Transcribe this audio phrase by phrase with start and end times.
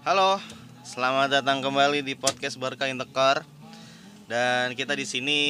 [0.00, 0.40] Halo,
[0.80, 3.44] selamat datang kembali di podcast Barca Intekar.
[4.24, 5.40] Dan kita di sini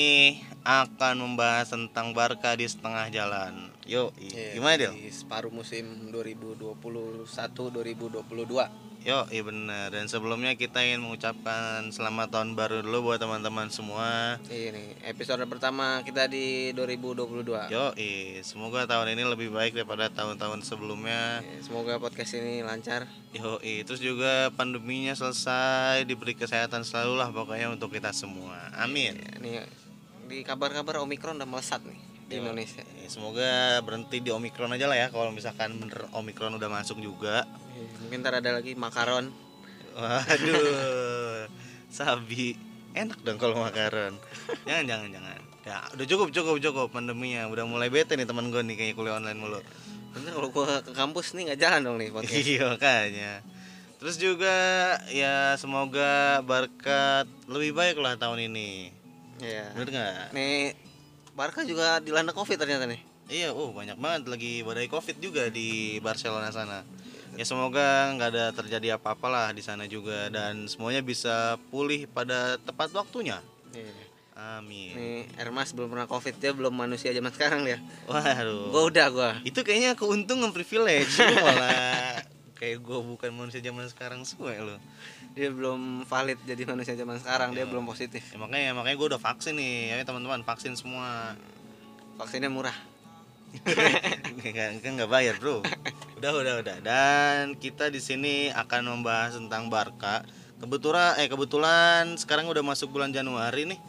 [0.67, 3.71] akan membahas tentang Barca di setengah jalan.
[3.87, 4.99] Yuk, Iya, gimana Del?
[4.99, 8.90] Di separuh musim 2021-2022.
[9.01, 9.89] Yo, iya benar.
[9.97, 14.37] Dan sebelumnya kita ingin mengucapkan selamat tahun baru dulu buat teman-teman semua.
[14.45, 17.73] Ini Iya episode pertama kita di 2022.
[17.73, 17.97] Yo,
[18.45, 21.41] semoga tahun ini lebih baik daripada tahun-tahun sebelumnya.
[21.41, 23.09] Ya, Semoga podcast ini lancar.
[23.33, 23.57] Yo,
[23.89, 28.69] terus juga pandeminya selesai, diberi kesehatan selalu lah pokoknya untuk kita semua.
[28.77, 29.17] Amin.
[29.17, 29.51] Ya, Ini
[30.29, 31.97] di kabar-kabar Omikron udah melesat nih
[32.29, 32.85] di Yo, Indonesia.
[33.01, 37.49] eh, Semoga berhenti di Omikron aja lah ya kalau misalkan bener Omikron udah masuk juga.
[38.05, 39.31] Mungkin ntar ada lagi makaron.
[39.97, 41.51] Waduh,
[41.91, 42.55] sabi
[42.95, 44.17] enak dong kalau makaron.
[44.67, 45.41] Jangan jangan jangan.
[45.67, 47.47] Ya udah cukup cukup cukup pandeminya.
[47.51, 49.61] Udah mulai bete nih teman gue nih kayaknya kuliah online mulu.
[50.11, 52.43] Bener kalau gua ke kampus nih nggak jalan dong nih podcast.
[52.43, 53.33] Iya kayaknya.
[54.01, 54.57] Terus juga
[55.13, 58.91] ya semoga berkat lebih baik lah tahun ini.
[59.45, 59.77] Iya.
[59.77, 60.35] Bener nggak?
[60.35, 60.75] Nih
[61.37, 63.01] Barca juga dilanda Covid ternyata nih.
[63.31, 66.83] Iya, oh banyak banget lagi badai covid juga di Barcelona sana.
[67.41, 72.61] Ya semoga nggak ada terjadi apa-apa lah di sana juga dan semuanya bisa pulih pada
[72.61, 73.41] tepat waktunya.
[73.73, 73.97] Iya.
[74.61, 74.93] Amin.
[74.93, 77.81] Nih Ermas belum pernah Covid dia belum manusia zaman sekarang dia.
[78.05, 78.69] Waduh.
[78.69, 79.31] Gua udah gua.
[79.41, 82.21] Itu kayaknya keuntungan privilege lu malah
[82.61, 84.77] kayak gue bukan manusia zaman sekarang semua lo.
[85.33, 88.21] Dia belum valid jadi manusia zaman sekarang, dia belum positif.
[88.21, 91.33] Ya, makanya makanya gue udah vaksin nih, ya teman-teman vaksin semua.
[92.21, 92.77] Vaksinnya murah.
[94.81, 95.61] Kan nggak bayar bro.
[96.21, 96.77] Udah udah udah.
[96.85, 100.23] Dan kita di sini akan membahas tentang Barca.
[100.61, 103.81] Kebetulan eh kebetulan sekarang udah masuk bulan Januari nih.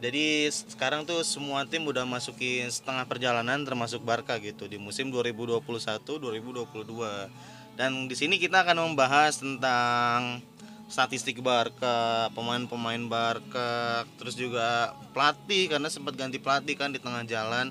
[0.00, 7.76] Jadi sekarang tuh semua tim udah masukin setengah perjalanan termasuk Barca gitu di musim 2021-2022.
[7.76, 10.40] Dan di sini kita akan membahas tentang
[10.88, 17.70] statistik Barca, pemain-pemain Barca, terus juga pelatih karena sempat ganti pelatih kan di tengah jalan.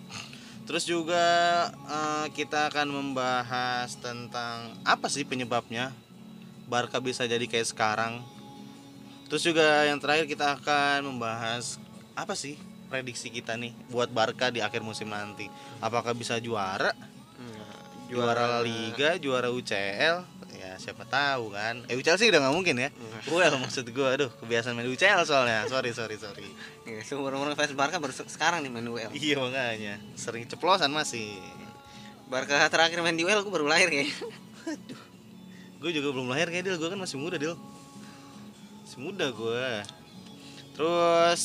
[0.69, 1.25] Terus juga
[1.73, 5.89] eh, kita akan membahas tentang apa sih penyebabnya
[6.69, 8.21] Barca bisa jadi kayak sekarang.
[9.25, 11.81] Terus juga yang terakhir kita akan membahas
[12.13, 12.53] apa sih
[12.85, 15.49] prediksi kita nih buat Barca di akhir musim nanti.
[15.81, 16.93] Apakah bisa juara?
[18.09, 20.21] Juara La Liga, juara UCL?
[20.69, 21.81] Ya siapa tahu kan.
[21.89, 22.89] Eh UCL sih udah nggak mungkin ya.
[23.25, 25.65] UCL maksud gua aduh kebiasaan main UCL soalnya.
[25.65, 26.45] Sorry sorry sorry.
[26.85, 29.09] Iya, seumur umur fans Barca baru se- sekarang nih main UL.
[29.09, 31.41] Iya makanya sering ceplosan masih.
[32.25, 34.13] Barca terakhir main di UL gue baru lahir kayaknya.
[35.79, 37.55] Gue juga belum lahir kayak Dil, gue kan masih muda Dil
[38.83, 39.67] Masih muda gue
[40.75, 41.43] Terus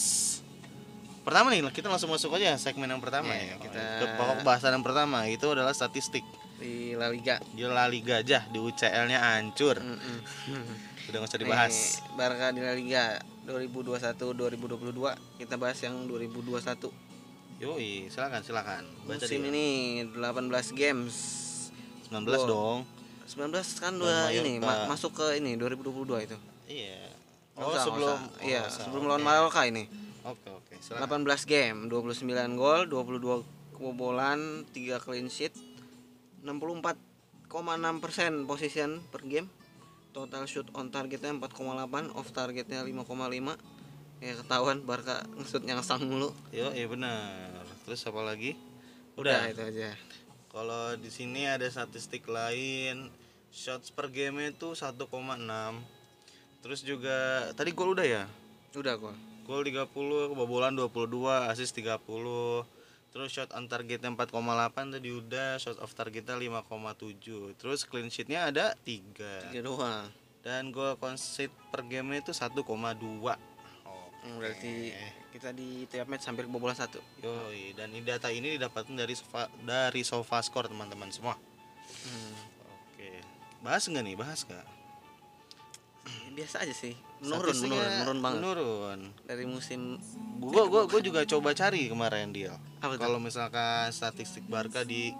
[1.22, 4.74] Pertama nih, kita langsung masuk aja segmen yang pertama Iya, ya kita- Ke pokok bahasan
[4.74, 6.20] yang pertama, itu adalah statistik
[6.56, 7.36] Di La Liga.
[7.46, 10.18] Di La Liga aja, di UCL-nya hancur Mm-mm.
[11.04, 13.04] Udah gak usah dibahas Nih, Barca di La Liga
[13.44, 14.94] 2021-2022.
[15.36, 16.62] Kita bahas yang 2021.
[17.56, 19.50] Yoi, silakan silakan Baca Musim dia.
[19.50, 19.66] ini
[20.08, 20.18] 18
[20.72, 21.14] games.
[22.06, 22.46] 19 Gol.
[22.46, 22.78] dong
[23.24, 23.50] 19
[23.80, 25.90] kan udah ini ma- masuk ke ini 2022
[26.22, 26.36] itu.
[26.66, 27.08] Iya
[27.52, 28.28] Nggak Oh usah, nggak sebelum usah.
[28.34, 28.82] oh, iya, usah.
[28.84, 29.84] sebelum lawan Mallorca ini.
[30.22, 35.52] Oke oke, silakan 18 game, 29 gol, 22 kebobolan, 3 clean sheet,
[36.44, 39.48] 64,6% position per game.
[40.14, 43.58] Total shoot on targetnya 4,8, off targetnya 5,5.
[44.22, 46.30] Ya ketahuan Barca ngesut yang sang mulu.
[46.54, 48.56] Yo, iya benar Terus apa lagi?
[49.18, 49.90] Udah, Udah, itu aja.
[50.54, 53.10] Kalau di sini ada statistik lain,
[53.50, 54.94] shots per game itu 1,6.
[56.62, 58.24] Terus juga tadi gol udah ya?
[58.72, 59.12] Udah gol.
[59.44, 62.00] Gol 30, kebobolan 22, assist 30.
[63.14, 67.54] Terus shot on targetnya 4,8 tadi udah, shot off targetnya 5,7.
[67.54, 69.54] Terus clean sheetnya ada 3.
[69.54, 70.10] Tiga doang.
[70.42, 72.58] Dan gol concede per game itu 1,2.
[72.58, 73.38] Oke.
[74.26, 74.90] Hmm, Berarti
[75.30, 76.98] kita di tiap match hampir kebobolan satu.
[77.22, 81.38] Yoi, dan ini data ini didapatkan dari Sofa, dari SofaScore teman-teman semua.
[82.02, 82.34] Hmm.
[82.66, 83.22] Oke.
[83.62, 84.16] Bahas nggak nih?
[84.18, 84.73] Bahas nggak?
[86.34, 86.98] Biasa aja sih.
[87.22, 88.38] Menurun, menurun, menurun banget.
[88.42, 89.00] Menurun.
[89.24, 89.96] Dari musim
[90.42, 92.58] Gua gua gua juga coba cari kemarin dia.
[92.82, 95.14] Kalau misalkan statistik Barca di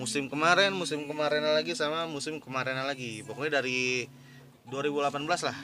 [0.00, 3.26] musim kemarin, musim kemarin lagi sama musim kemarin lagi.
[3.26, 4.08] Pokoknya dari
[4.70, 5.58] 2018 lah.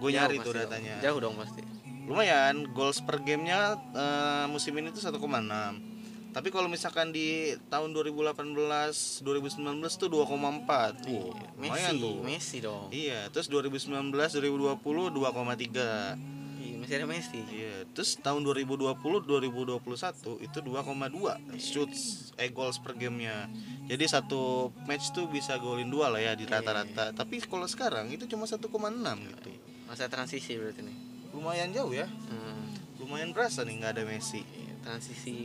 [0.00, 0.64] Gue nyari tuh dong.
[0.64, 0.96] datanya.
[1.02, 1.60] Jauh dong pasti.
[2.08, 5.89] Lumayan, goals per gamenya eh, musim ini tuh 1,6.
[6.30, 9.66] Tapi kalau misalkan di tahun 2018, 2019
[9.98, 10.30] tuh 2,4.
[10.30, 12.16] Wah, lumayan Messi, tuh.
[12.22, 12.86] Messi dong.
[12.94, 16.14] Iya, terus 2019, 2020 2,3.
[16.60, 18.94] Iya, masih ada Messi Iya, terus tahun 2020
[19.26, 23.50] 2021 itu 2,2 shoots eh goals per gamenya.
[23.90, 27.10] Jadi satu match tuh bisa golin dua lah ya di rata-rata.
[27.10, 29.50] Tapi kalau sekarang itu cuma 1,6 gitu.
[29.90, 30.94] masa transisi berarti nih
[31.34, 32.06] Lumayan jauh ya.
[32.06, 32.70] Hmm,
[33.02, 34.46] Lumayan berasa nih nggak ada Messi.
[34.80, 35.36] transisi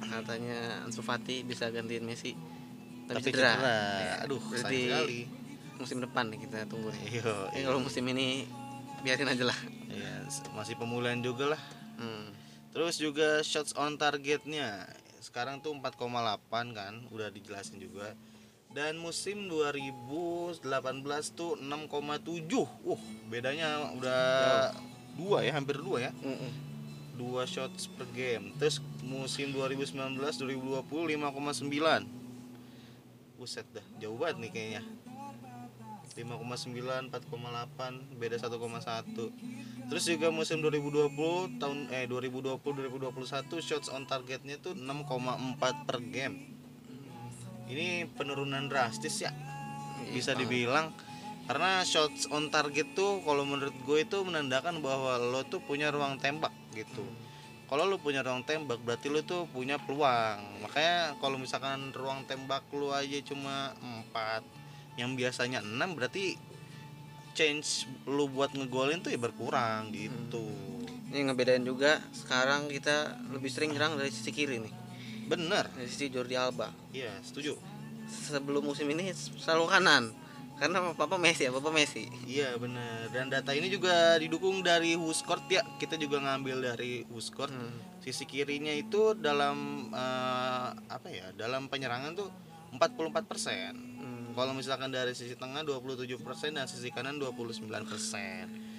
[0.00, 2.32] katanya Ansu Fati bisa gantiin Messi
[3.10, 3.52] tapi, tapi cedera.
[3.58, 3.78] cedera.
[3.98, 4.80] Ya, aduh, berarti
[5.80, 7.18] musim depan nih kita tunggu nih.
[7.18, 7.64] Yo, ya, iya.
[7.66, 8.46] kalau musim ini
[9.02, 9.58] biarin aja lah.
[9.90, 11.62] Iya, masih pemulihan juga lah.
[11.98, 12.30] Hmm.
[12.70, 14.86] Terus juga shots on targetnya
[15.18, 18.14] sekarang tuh 4,8 kan, udah dijelasin juga.
[18.70, 20.62] Dan musim 2018
[21.34, 22.62] tuh 6,7.
[22.86, 24.22] Uh, bedanya udah
[25.18, 26.12] dua ya, hampir dua ya.
[27.20, 28.56] 2 shots per game.
[28.56, 32.20] Terus musim 2019 2020 5,9
[33.36, 34.82] buset dah jauh banget nih kayaknya.
[36.16, 43.10] 5,9 4,8 beda 1,1 terus juga musim 2020 tahun eh 2020 2021
[43.62, 46.36] shots on targetnya tuh 6,4 per game.
[47.70, 49.30] Ini penurunan drastis ya
[50.02, 50.90] iya, bisa dibilang.
[51.46, 56.18] Karena shots on target tuh kalau menurut gue itu menandakan bahwa lo tuh punya ruang
[56.18, 57.04] tembak gitu.
[57.70, 60.66] Kalau lo punya ruang tembak berarti lo tuh punya peluang.
[60.66, 63.70] Makanya kalau misalkan ruang tembak lo aja cuma
[64.10, 66.34] 4 yang biasanya 6 berarti
[67.30, 70.50] change lu buat ngegolin tuh ya berkurang gitu.
[71.14, 74.74] Ini ngebedain juga sekarang kita lebih sering nyerang dari sisi kiri nih.
[75.30, 75.70] Bener.
[75.70, 76.74] Dari sisi Jordi Alba.
[76.90, 77.54] Iya setuju.
[78.10, 80.10] Sebelum musim ini selalu kanan
[80.60, 85.48] karena papa Messi ya papa Messi iya bener dan data ini juga didukung dari Huskort
[85.48, 87.72] ya kita juga ngambil dari Huskort Hmm.
[87.98, 89.56] sisi kirinya itu dalam
[89.90, 92.28] eh, apa ya dalam penyerangan tuh
[92.70, 94.32] 44% Hmm.
[94.32, 96.14] kalau misalkan dari sisi tengah 27%
[96.52, 97.66] dan sisi kanan 29%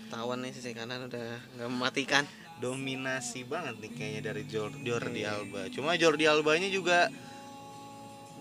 [0.08, 2.24] tawan nih sisi kanan udah nggak mematikan
[2.62, 5.34] dominasi banget nih kayaknya dari Jor- Jordi Iya.
[5.36, 5.66] Alba.
[5.68, 7.10] Cuma Jordi Albanya juga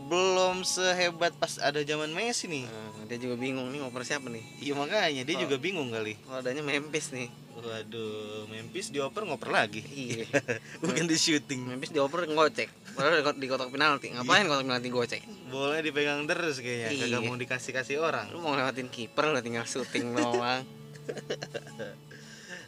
[0.03, 2.65] belum sehebat pas ada zaman Messi nih.
[2.65, 5.41] Nah, dia juga bingung nih ngoper siapa nih Iya makanya dia Oh.
[5.43, 6.15] juga bingung kali.
[6.21, 9.85] kalau adanya Memphis nih Waduh, Memphis dioper ngoper lagi.
[9.85, 10.25] iya
[10.81, 11.67] Bukan di shooting.
[11.67, 16.25] Memphis dioper ngocek padahal di kot- di kotak penalti ngapain kotak penalti gocek Bolanya dipegang
[16.25, 16.97] terus kayaknya.
[16.97, 17.19] Kagak Iya.
[17.23, 18.27] mau dikasih-kasih orang.
[18.29, 20.65] lu mau ngelewatin kiper lu tinggal syuting doang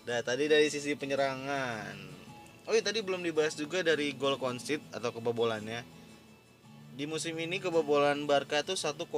[0.02, 1.94] Nah, tadi dari sisi penyerangan.
[2.64, 6.01] Oh iya tadi belum dibahas juga dari gol concede atau kebobolannya.
[6.92, 9.08] Di musim ini kebobolan Barca tuh 1,2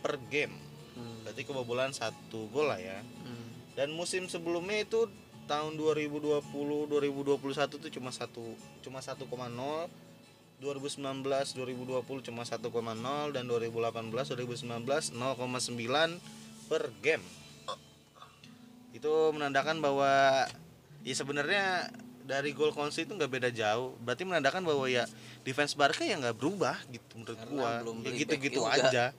[0.00, 0.56] per game.
[0.96, 1.20] Hmm.
[1.24, 3.04] Berarti kebobolan satu gol lah ya.
[3.24, 3.48] Hmm.
[3.76, 5.06] Dan musim sebelumnya itu
[5.48, 8.44] tahun 2020 2021 tuh cuma satu
[8.84, 9.88] cuma 1,0 2019
[10.60, 17.24] 2020 cuma 1,0 dan 2018 2019 0,9 per game
[18.92, 20.44] itu menandakan bahwa
[21.06, 21.88] ya sebenarnya
[22.28, 23.96] dari gol concede itu nggak beda jauh.
[23.98, 25.08] Berarti menandakan bahwa ya
[25.40, 27.70] defense Barca ya nggak berubah gitu menurut Karena gua.
[27.80, 29.10] belum ya gitu-gitu aja.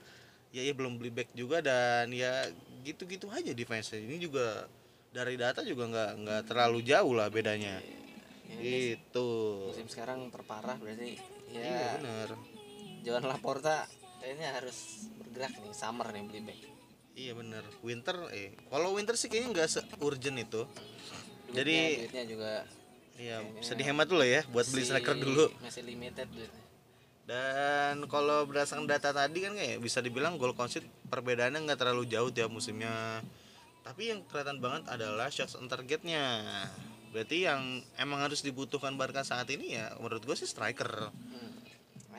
[0.54, 2.46] Ya ya belum beli back juga dan ya
[2.80, 4.70] gitu-gitu aja defense ini juga
[5.10, 7.82] dari data juga nggak nggak terlalu jauh lah bedanya.
[8.46, 9.30] Ya, ini gitu.
[9.70, 11.18] Musim sekarang terparah berarti
[11.50, 12.28] iya ya bener.
[13.02, 13.86] Joan Laporta
[14.18, 16.60] kayaknya harus bergerak nih summer nih beli back.
[17.14, 17.64] Iya bener.
[17.82, 20.62] Winter eh kalau winter sih kayaknya nggak se urgent itu.
[20.62, 22.52] Duitnya- Jadi- duitnya juga
[23.20, 26.64] ya Kayaknya bisa dihemat dulu ya buat beli striker dulu masih limited duitnya
[27.30, 32.26] Dan kalau berdasarkan data tadi kan kayak bisa dibilang goal concede perbedaannya nggak terlalu jauh
[32.34, 33.22] tiap musimnya.
[33.86, 36.42] Tapi yang kelihatan banget adalah shots on targetnya.
[37.14, 41.10] Berarti yang emang harus dibutuhkan Barca saat ini ya menurut gue sih striker.
[41.14, 41.49] hmm.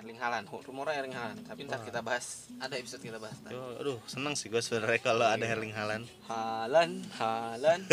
[0.01, 3.37] Erling Haaland rumornya Erling Haaland tapi ntar kita bahas ada episode kita bahas.
[3.45, 7.85] Yo, aduh seneng sih gue sebenarnya kalau ada Erling Haaland Haaland Haaland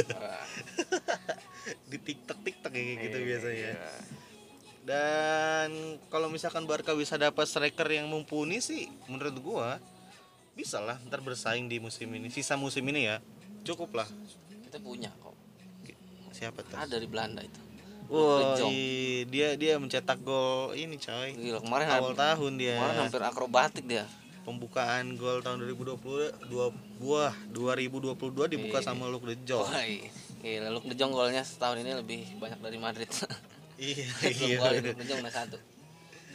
[1.92, 3.70] di TikTok TikTok kayak gitu iya, biasanya.
[3.76, 3.90] iya.
[4.88, 9.68] Dan kalau misalkan Barca bisa dapat striker yang mumpuni sih menurut gua
[10.56, 12.32] bisa lah ntar bersaing di musim ini.
[12.32, 13.20] Sisa musim ini ya
[13.68, 14.08] cukup lah.
[14.64, 15.36] kita punya kok
[16.32, 16.76] Siapa tuh?
[16.76, 17.67] ada di Belanda itu
[18.08, 21.36] Wah, i- dia dia mencetak gol ini coy.
[21.36, 22.74] gila kemarin Awal tahun dia.
[22.74, 24.04] kemarin hampir akrobatik dia
[24.40, 26.00] Pembukaan gol tahun 2020
[26.48, 28.16] dua buah 2022
[28.48, 28.86] dibuka Iya.
[28.86, 29.60] sama Luke De Jong.
[29.60, 29.84] Wah.
[30.38, 33.10] Gila, Luke De Jong golnya setahun ini lebih banyak dari Madrid.
[33.76, 34.56] iya, iya.
[34.56, 35.60] gol Luke De Jong udah satu.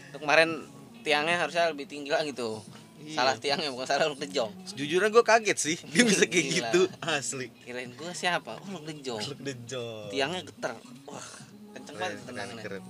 [0.05, 0.61] Itu kemarin
[1.01, 2.61] tiangnya harusnya lebih tinggi lagi tuh.
[3.01, 3.17] Iya.
[3.17, 4.53] Salah tiangnya bukan salah Luke De Jong.
[4.63, 6.53] Sejujurnya gue kaget sih dia bisa kayak Gila.
[6.69, 7.47] gitu asli.
[7.59, 8.61] Kirain gua siapa?
[8.61, 9.25] Oh, Luke De Jong.
[9.25, 10.07] Luke De Jong.
[10.07, 10.77] Tiangnya getar.
[11.09, 11.27] Wah,
[11.73, 12.63] kenceng banget keren, tendangannya.
[12.63, 12.83] keren.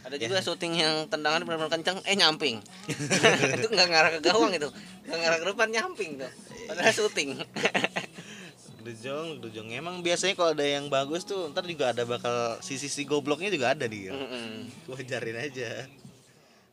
[0.00, 2.58] Ada juga syuting yang tendangannya benar-benar kenceng, eh nyamping.
[3.56, 4.68] itu nggak ngarah ke gawang itu,
[5.06, 6.32] nggak ngarah ke depan nyamping tuh.
[6.68, 7.30] Padahal syuting.
[8.84, 9.68] De Jong, De Jong.
[9.76, 13.84] Emang biasanya kalau ada yang bagus tuh ntar juga ada bakal sisi-sisi gobloknya juga ada
[13.84, 14.08] nih.
[14.08, 14.88] Mm-mm.
[14.88, 15.84] Wajarin aja.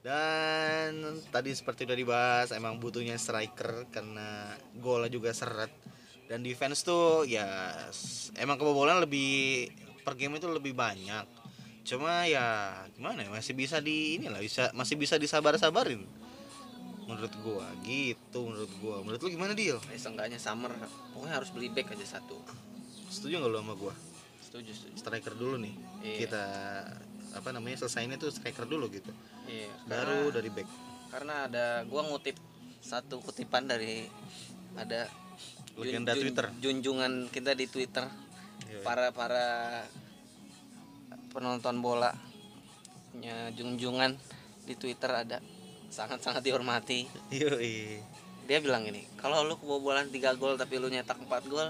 [0.07, 5.67] Dan tadi seperti udah dibahas emang butuhnya striker karena golnya juga seret
[6.31, 7.47] dan defense tuh ya
[8.39, 9.67] emang kebobolan lebih
[10.07, 11.27] per game itu lebih banyak.
[11.83, 16.07] Cuma ya gimana ya masih bisa di inilah bisa masih bisa disabar-sabarin.
[17.03, 19.03] Menurut gua gitu menurut gua.
[19.03, 19.75] Menurut lu gimana deal?
[19.91, 20.71] Eh, seenggaknya summer
[21.11, 22.39] pokoknya harus beli back aja satu
[23.11, 23.91] Setuju nggak lu sama gua?
[24.47, 25.75] setuju setuju Striker dulu nih.
[25.99, 26.15] Iya.
[26.23, 26.43] Kita
[27.35, 29.11] apa namanya selesainya tuh striker dulu gitu.
[29.51, 30.67] iya Baru karena, dari back.
[31.11, 32.39] karena ada gua ngutip
[32.79, 34.07] satu kutipan dari
[34.79, 35.11] ada
[35.75, 36.47] Legenda Twitter.
[36.63, 38.07] junjungan kita di Twitter.
[38.83, 39.47] Para para
[41.33, 42.13] penonton bola
[43.13, 44.13] punya junjungan
[44.67, 45.37] di Twitter ada
[45.87, 47.07] sangat-sangat dihormati.
[47.33, 48.03] Yoi.
[48.47, 51.67] dia bilang gini kalau lu kebobolan 3 gol tapi lu nyetak 4 gol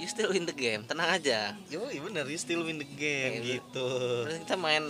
[0.00, 1.52] you still win the game tenang aja.
[1.68, 3.88] Yoi bener, you still win the game Iya, gitu.
[4.28, 4.84] Terus kita main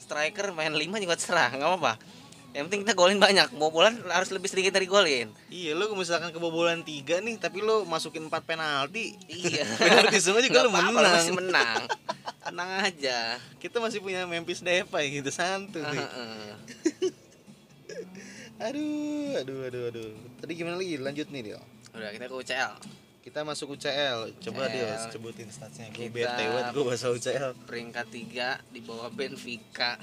[0.00, 2.17] striker main 5 juga serah nggak apa-apa
[2.58, 6.82] yang penting kita golin banyak kebobolan harus lebih sedikit dari golin Iya, lu misalkan kebobolan
[6.82, 9.14] tiga nih, tapi lu masukin 4 penalti.
[9.30, 10.90] iya Penalti semua juga lu menang.
[10.98, 11.86] masih menang
[12.42, 15.86] tenang aja Kita masih punya Memphis Depay gitu santuy.
[15.86, 16.50] Heeh.
[18.66, 20.10] aduh, aduh, aduh, aduh.
[20.42, 20.98] Tadi gimana lagi?
[20.98, 21.60] Lanjut nih, Dio.
[21.94, 22.72] udah kita ke UCL
[23.22, 24.34] Kita masuk UCL.
[24.42, 24.74] Coba UCL.
[24.74, 25.94] Dio sebutin statsnya.
[25.94, 27.54] Gue banget gue bahasa UCL.
[27.70, 29.94] peringkat 3 di bawah Benfica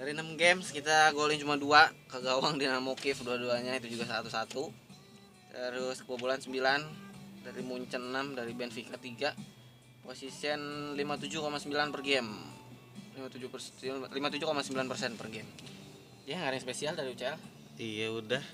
[0.00, 4.72] dari 6 games kita golin cuma dua ke gawang Dinamo Kiev dua-duanya itu juga satu-satu
[5.52, 10.60] terus kebobolan 9 dari Munchen 6 dari Benfica 3 position
[10.96, 12.32] 57,9 per game
[13.20, 13.72] 57 persen
[14.08, 15.50] 57,9 persen per game
[16.24, 18.44] ya nggak ada yang spesial dari UCL Iya udah.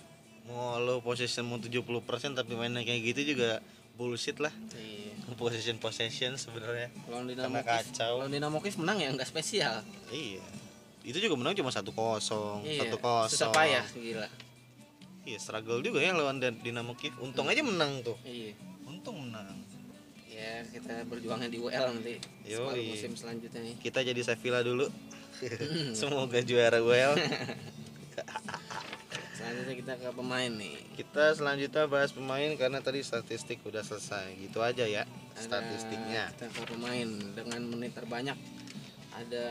[0.46, 1.82] Mau lo possession mau 70%
[2.38, 3.58] tapi mainnya kayak gitu juga
[3.98, 4.54] bullshit lah.
[4.78, 5.34] Iya.
[5.34, 6.94] Possession possession sebenarnya.
[7.10, 8.22] Lawan Dinamo Kiev, kacau.
[8.22, 9.82] lawan Dinamo Kiev menang ya nggak spesial.
[10.14, 10.46] Iya.
[11.06, 12.82] Itu juga menang cuma satu kosong, Iya.
[12.82, 13.54] satu kosong.
[13.54, 14.28] Payah gila.
[15.22, 17.14] Iya, struggle juga ya lawan Dinamo Kiev.
[17.22, 18.18] Untung aja menang tuh.
[18.22, 18.58] Iya.
[18.82, 19.54] Untung menang.
[20.26, 22.18] Ya kita berjuangnya di UL nanti.
[22.44, 23.74] Separuh musim selanjutnya nih.
[23.80, 24.90] Kita jadi Sevilla dulu.
[25.98, 27.14] Semoga juara WL.
[29.36, 30.74] Selanjutnya kita ke pemain nih.
[30.96, 34.32] Kita selanjutnya bahas pemain karena tadi statistik udah selesai.
[34.34, 36.32] Gitu aja ya Ada- statistiknya.
[36.34, 38.36] Kita ke pemain dengan menit terbanyak.
[39.16, 39.46] Ada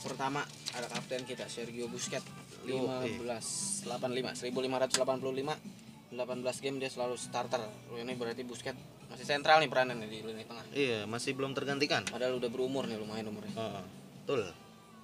[0.00, 0.40] pertama
[0.72, 2.24] ada kapten kita Sergio Busquets
[2.64, 7.60] Yo, 15 85 1585 18 game dia selalu starter.
[7.92, 8.78] Ini berarti Busquets
[9.08, 10.64] masih sentral nih peranannya di lini tengah.
[10.72, 12.04] Iya, masih belum tergantikan.
[12.08, 13.52] Padahal udah berumur nih lumayan umurnya.
[13.52, 13.84] Heeh.
[14.24, 14.42] Betul.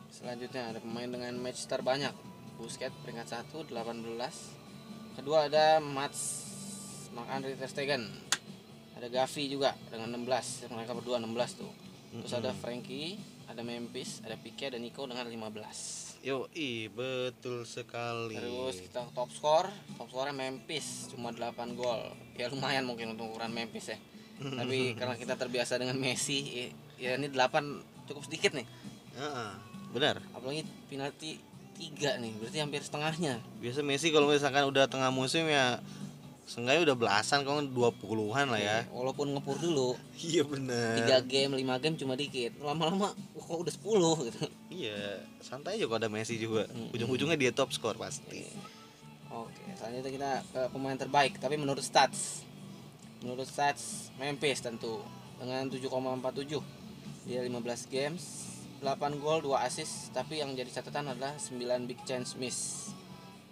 [0.09, 2.13] Selanjutnya ada pemain dengan match terbanyak.
[2.57, 5.21] Busquets peringkat 1 18.
[5.21, 6.49] Kedua ada Mats
[7.13, 8.09] Marc-Andre ter Stegen.
[8.97, 10.69] Ada Gavi juga dengan 16.
[10.73, 11.73] Mereka berdua 16 tuh.
[12.09, 16.21] Terus ada Frankie, ada Memphis, ada Pique, ada Nico dengan 15.
[16.21, 18.37] Yo, i betul sekali.
[18.37, 22.13] Terus kita top score, top score Memphis cuma 8 gol.
[22.37, 23.99] Ya lumayan mungkin untuk ukuran Memphis ya.
[24.61, 28.69] Tapi karena kita terbiasa dengan Messi, ya- ya ini 8 cukup sedikit nih.
[29.17, 29.51] Heeh.
[29.97, 30.21] Benar.
[30.37, 31.41] Apalagi penalti
[31.81, 33.41] 3 nih, berarti hampir setengahnya.
[33.65, 35.81] Biasa Messi kalau misalkan udah tengah musim ya
[36.49, 38.79] Seenggaknya udah belasan kalau 20-an lah ya.
[38.89, 39.93] Walaupun ngepur dulu,
[40.33, 41.21] Iya benar.
[41.21, 42.57] 3 game, 5 game cuma dikit.
[42.65, 43.13] Lama-lama
[43.49, 44.41] kok udah 10 gitu.
[44.69, 46.69] Iya, santai aja kalau ada Messi juga.
[46.69, 46.93] Mm-mm.
[46.93, 48.45] Ujung-ujungnya dia top skor pasti.
[49.33, 52.45] Oke, selanjutnya kita ke pemain terbaik, tapi menurut stats.
[53.25, 55.01] Menurut stats Memphis tentu
[55.41, 56.61] dengan 7,47.
[57.29, 58.25] Dia 15 games,
[58.81, 62.89] 8 gol, 2 assist, tapi yang jadi catatan adalah 9 big chance miss.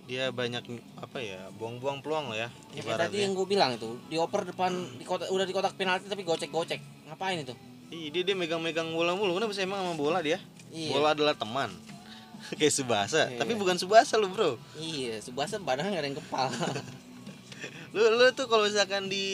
[0.07, 0.62] Dia banyak
[1.03, 2.49] apa ya, buang-buang peluang lah ya.
[2.73, 6.23] Ya, tadi yang gue bilang itu, dioper depan di kotak, udah di kotak penalti tapi
[6.23, 7.11] gocek-gocek.
[7.11, 7.53] Ngapain itu?
[7.87, 9.37] Iya, dia, dia megang-megang bola mulu.
[9.37, 10.43] Kenapa sih emang sama bola dia?
[10.69, 10.90] Iya.
[10.90, 11.71] Bola adalah teman.
[12.59, 13.38] Kayak Subasa, Iya.
[13.38, 14.59] tapi bukan Subasa lu, Bro.
[14.76, 16.52] Iya, Subasa badannya gak ada yang kepala.
[17.97, 19.25] Lu lu tuh kalau misalkan di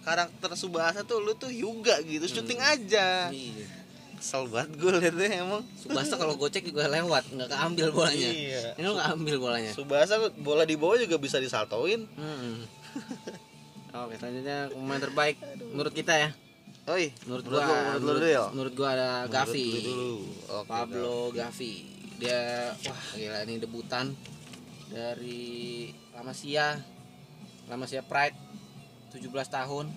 [0.00, 3.26] karakter Subasa tuh lu tuh Hyuga gitu, syuting aja.
[3.28, 3.66] iya.
[4.16, 5.66] Kesel banget gue liatnya emang.
[5.74, 8.30] Subasa kalau gocek juga lewat, nggak keambil bolanya.
[8.30, 8.62] Iya.
[8.78, 9.72] Ini lo nggak ambil bolanya.
[9.74, 12.06] Subasa bola di bawah juga bisa disaltoin.
[12.14, 12.62] Hmm.
[14.06, 15.36] Oke, selanjutnya pemain terbaik
[15.68, 16.30] menurut kita ya.
[16.86, 18.44] Oi, Menurut menurut gua, lu, menurut menurut, Del?
[18.54, 19.66] menurut gua ada Menurut Gavi.
[19.82, 20.12] dulu.
[20.64, 21.74] Pablo Gavi.
[22.16, 22.40] Dia
[22.80, 24.06] wah gila ini debutan
[24.88, 25.44] dari
[26.14, 26.78] La Masia.
[27.66, 28.38] La Masia Pride
[29.10, 29.18] 17
[29.50, 29.90] tahun.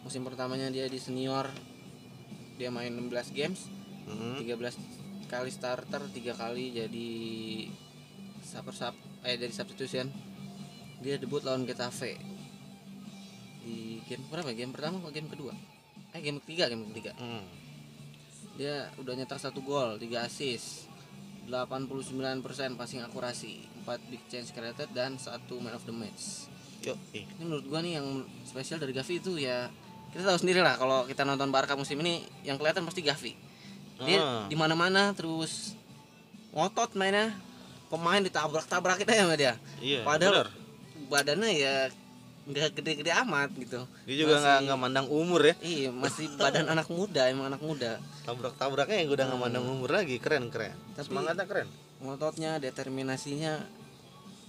[0.00, 1.50] Musim pertamanya dia di senior.
[2.54, 3.66] Dia main 16 games,
[4.06, 4.38] Mhm.
[4.40, 4.78] 13
[5.26, 7.10] kali starter, 3 kali jadi
[8.40, 10.06] super sub eh dari substitution.
[10.98, 12.14] Dia debut lawan Getafe.
[13.60, 15.52] di game berapa game pertama atau game kedua
[16.10, 17.44] eh game ketiga game ketiga Hmm.
[18.54, 20.88] dia udah nyetak satu gol 3 assist
[21.46, 22.42] 89%
[22.74, 26.48] passing akurasi 4 big chance created dan satu man of the match
[26.82, 26.94] ih.
[27.14, 28.06] ini menurut gua nih yang
[28.42, 29.68] spesial dari Gavi itu ya
[30.08, 33.32] kita tahu sendiri lah kalau kita nonton Barca musim ini yang kelihatan pasti Gavi
[34.00, 34.46] dia Ah.
[34.46, 35.74] di mana mana terus
[36.50, 37.34] ngotot mainnya
[37.86, 40.48] pemain ditabrak-tabrakin aja sama dia Iya, padahal bener.
[41.08, 41.74] badannya ya
[42.48, 45.54] nggak gede-gede amat gitu Dia juga nggak nggak mandang umur ya.
[45.60, 50.16] iya masih badan anak muda emang anak muda Tabrak-tabraknya yang udah nggak mandang umur lagi,
[50.16, 50.72] keren keren.
[50.92, 51.68] Tapi- Semangatnya keren.
[51.98, 53.68] ngototnya determinasinya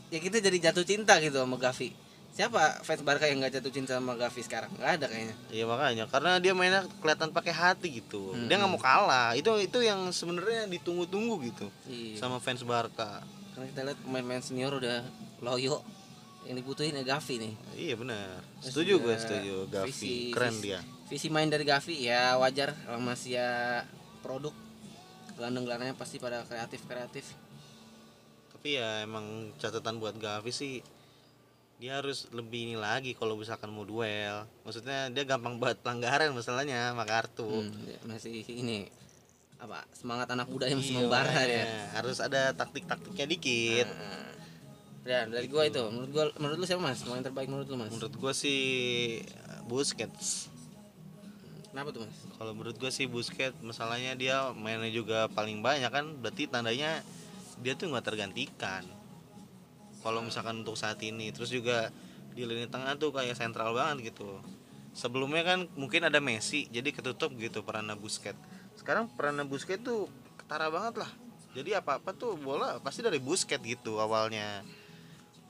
[0.08, 1.92] ya kita jadi jatuh cinta gitu sama Gavi
[2.30, 6.06] siapa fans Barca yang nggak jatuh cinta sama Gavi sekarang nggak ada kayaknya Iya makanya
[6.06, 8.32] karena dia mainnya kelihatan pakai hati gitu.
[8.46, 9.34] Dia nggak mau kalah.
[9.34, 13.26] Itu itu yang sebenarnya ditunggu-tunggu gitu iya sama fans Barca.
[13.52, 15.04] karena kita lihat pemain-pemain senior udah
[15.42, 15.82] loyo
[16.42, 18.40] yang dibutuhin ya Gavi nih Iya benar.
[18.58, 19.56] Setuju gue setuju.
[19.68, 20.80] Gavi visi- keren visi- dia.
[21.06, 23.50] visi main dari Gavi ya wajar kalau masih ya
[24.20, 24.54] produk
[25.34, 27.26] gelandang-gelandangnya pasti pada kreatif kreatif
[28.52, 29.24] Tapi ya emang
[29.56, 30.84] catatan buat Gavi sih
[31.76, 34.44] dia harus lebih ini lagi kalau misalkan mau duel.
[34.62, 37.48] Maksudnya dia gampang banget pelanggaran masalahnya sama kartu.
[37.48, 37.72] Hmm,
[38.06, 38.84] masih ini
[39.56, 41.56] apa semangat anak muda yang masih Iya, membara makanya.
[41.64, 43.88] ya Harus ada taktik-taktiknya dikit.
[43.88, 44.29] Nah,
[45.04, 47.92] ya dari gua itu menurut gua menurut lu siapa mas pemain terbaik menurut lu mas
[47.92, 48.62] Menurut gue sih
[49.66, 50.52] Busquets.
[51.72, 56.06] kenapa tuh mas Kalau menurut gue sih Busquets masalahnya dia mainnya juga paling banyak kan
[56.20, 57.00] berarti tandanya
[57.60, 58.84] dia tuh nggak tergantikan.
[60.00, 61.92] Kalau misalkan untuk saat ini terus juga
[62.32, 64.40] di lini tengah tuh kayak sentral banget gitu.
[64.96, 68.40] Sebelumnya kan mungkin ada Messi jadi ketutup gitu perannya Busquets.
[68.80, 70.08] Sekarang perannya Busquets tuh
[70.40, 71.12] ketara banget lah.
[71.52, 74.64] Jadi apa-apa tuh bola pasti dari Busquets gitu awalnya.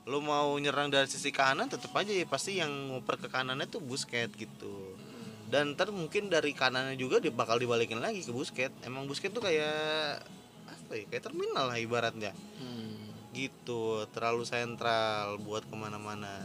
[0.10, 3.78] Lo mau nyerang dari sisi kanan tetap aja ya pasti yang ngoper ke kanannya tuh
[3.78, 4.98] Busquets gitu.
[5.46, 8.74] Dan ntar mungkin dari kanannya juga dia bakal dibalikin lagi ke Busquets.
[8.82, 10.26] Emang Busquets tuh kayak
[10.66, 12.34] apa ya kayak terminal lah ibaratnya.
[12.58, 12.98] Hmm.
[13.30, 16.42] gitu terlalu sentral buat ke mana-mana.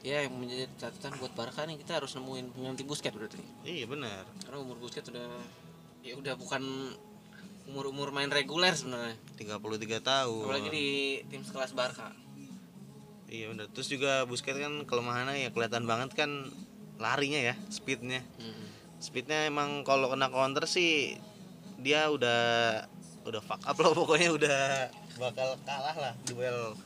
[0.00, 3.36] Ya yang menjadi catatan buat Barca nih kita harus nemuin pengganti Busquets berarti.
[3.68, 4.24] Iya benar.
[4.48, 5.28] Karena umur Busquets udah
[6.00, 6.64] ya udah bukan
[7.68, 9.20] umur-umur main reguler sebenarnya.
[9.36, 10.44] 33 tahun.
[10.48, 10.88] Apalagi di
[11.28, 12.25] tim sekelas Barca
[13.26, 16.30] iya benar terus juga Busquets kan kelemahannya ya kelihatan banget kan
[16.96, 18.24] larinya ya speednya.
[18.40, 18.66] Hmm.
[18.96, 21.20] speednya emang kalau kena counter sih
[21.76, 22.40] dia udah
[23.28, 24.60] udah fuck up loh pokoknya udah
[25.20, 26.76] bakal kalah lah duel.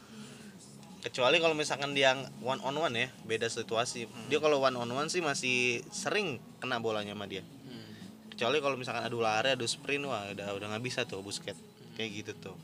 [1.00, 2.12] Kecuali kalau misalkan dia
[2.44, 4.05] one on one ya beda situasi.
[4.29, 7.40] Dia kalau one on one sih masih sering kena bolanya sama dia.
[7.40, 7.94] Hmm.
[8.35, 11.57] kecuali kalau misalkan adu lari adu sprint wah udah udah nggak bisa tuh busket
[11.96, 12.57] kayak gitu tuh.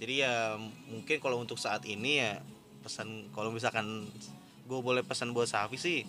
[0.00, 0.56] Jadi ya
[0.90, 2.40] mungkin kalau untuk saat ini ya
[2.84, 4.04] pesan kalau misalkan
[4.68, 6.04] gue boleh pesan buat Safi sih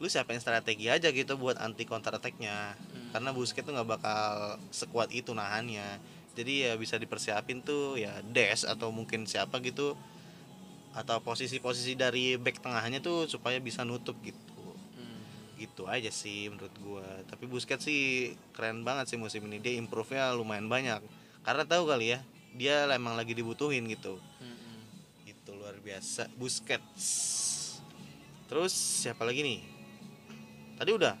[0.00, 2.72] lu siapin strategi aja gitu buat anti counter attacknya.
[3.12, 6.00] Karena Busquets tuh nggak bakal sekuat itu nahannya.
[6.32, 9.92] Jadi ya bisa dipersiapin tuh ya Des atau mungkin siapa gitu
[10.90, 14.40] atau posisi-posisi dari back tengahnya tuh supaya bisa nutup gitu.
[14.96, 15.20] Hmm.
[15.60, 17.04] gitu aja sih menurut gua.
[17.28, 19.60] Tapi Busquets sih keren banget sih musim ini.
[19.60, 21.04] Dia improve nya lumayan banyak.
[21.44, 22.24] Karena tahu kali ya
[22.56, 24.16] dia emang lagi dibutuhin gitu.
[24.40, 24.59] Hmm.
[25.70, 27.06] Luar biasa Busquets.
[28.50, 29.62] Terus siapa lagi nih?
[30.74, 31.14] Tadi udah.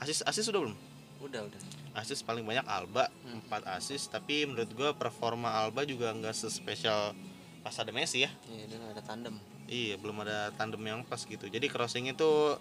[0.00, 0.76] Asis asis udah belum?
[1.20, 1.60] Udah udah.
[1.92, 3.44] Asis paling banyak Alba Hmm.
[3.44, 4.08] 4 asis.
[4.08, 7.12] Tapi menurut gua performa Alba juga nggak sespesial
[7.60, 8.32] pas ada Messi ya.
[8.48, 9.36] Iya dia nggak ada tandem.
[9.68, 11.44] Iya, belum ada tandem yang pas gitu.
[11.44, 12.56] Jadi crossing itu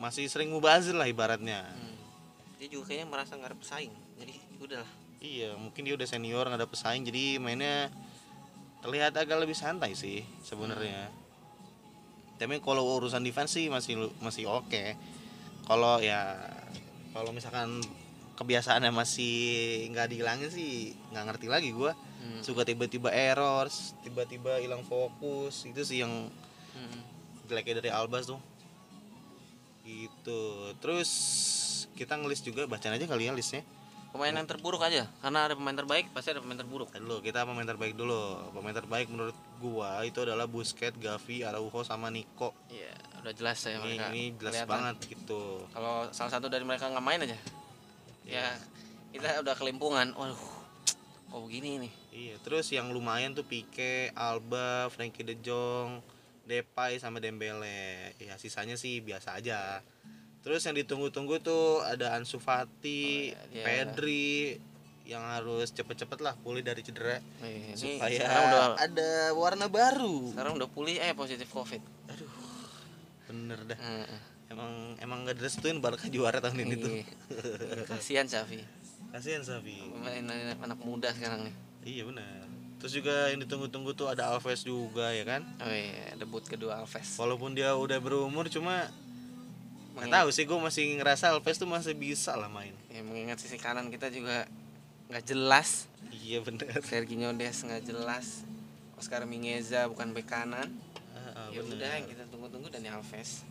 [0.00, 1.60] masih sering mubazir lah ibaratnya.
[1.68, 1.92] Hmm.
[2.56, 3.92] dia juga kayaknya merasa nggak ada pesaing.
[4.16, 4.90] Jadi udahlah.
[5.20, 7.92] Iya, mungkin dia udah senior nggak ada pesaing, jadi mainnya
[8.84, 11.08] terlihat agak lebih santai sih sebenarnya.
[12.36, 14.92] Tapi kalau urusan defense sih masih masih oke.
[15.64, 16.36] Kalau ya
[17.16, 17.80] kalau misalkan
[18.36, 21.96] kebiasaannya masih nggak dihilangin sih nggak ngerti lagi gua.
[22.20, 22.44] Hmm.
[22.44, 23.72] Suka tiba-tiba error,
[24.04, 26.28] tiba-tiba hilang fokus, itu sih yang
[26.74, 27.00] Hmm.
[27.46, 28.42] jeleknya dari Albas tuh
[29.86, 31.10] gitu terus
[31.94, 33.62] kita ngelis juga bacaan aja kali ya listnya
[34.14, 35.10] pemain yang terburuk aja.
[35.18, 36.94] Karena ada pemain terbaik pasti ada pemain terburuk.
[36.94, 38.54] Dulu kita pemain terbaik dulu.
[38.54, 42.54] Pemain terbaik menurut gua itu adalah Busquets, Gavi, Araujo sama Nico.
[42.70, 42.94] Iya
[43.26, 44.06] udah jelas ya ini, mereka.
[44.14, 44.70] Ini jelas kelihatan.
[44.70, 45.42] banget gitu.
[45.74, 47.38] Kalau salah satu dari mereka nggak main aja.
[48.22, 48.54] Ya
[49.10, 50.14] kita udah kelimpungan.
[50.14, 50.64] Waduh
[51.34, 55.98] kok begini nih iya terus yang lumayan tuh Pique, Alba, Frankie De Jong,
[56.46, 58.14] Depay sama Dembele.
[58.22, 59.82] Ya sisanya sih biasa aja
[60.44, 64.60] terus yang ditunggu-tunggu tuh ada Ansu Fati, Oh, iya, dia- Pedri
[65.04, 70.52] yang harus cepet-cepet lah pulih dari cedera ini supaya sekarang udah ada warna baru sekarang
[70.54, 72.28] udah pulih eh positif covid aduh
[73.26, 74.20] bener dah Heeh.
[74.48, 77.04] emang emang nggak direstuin Barca juara tahun ini tuh Iya.
[77.86, 78.64] Kasihan Xavi.
[79.10, 81.54] kasihan Safi anak, anak muda sekarang nih.
[81.86, 86.40] iya benar terus juga yang ditunggu-tunggu tuh ada Alves juga ya kan Oh iya, debut
[86.42, 87.14] kedua Alves.
[87.14, 88.88] walaupun dia udah berumur cuma
[89.94, 93.56] nggak tahu sih gue masih ngerasa Alves tuh masih bisa lah main Ya, mengingat sisi
[93.56, 94.46] kanan kita juga
[95.06, 95.86] nggak jelas.
[96.12, 98.42] iya benar Serginho Des nggak jelas.
[98.94, 100.70] Oscar Mingueza bukan bek kanan.
[101.12, 101.76] Ah, ah, ya bener.
[101.76, 103.42] udah yang kita tunggu-tunggu Dani Alves.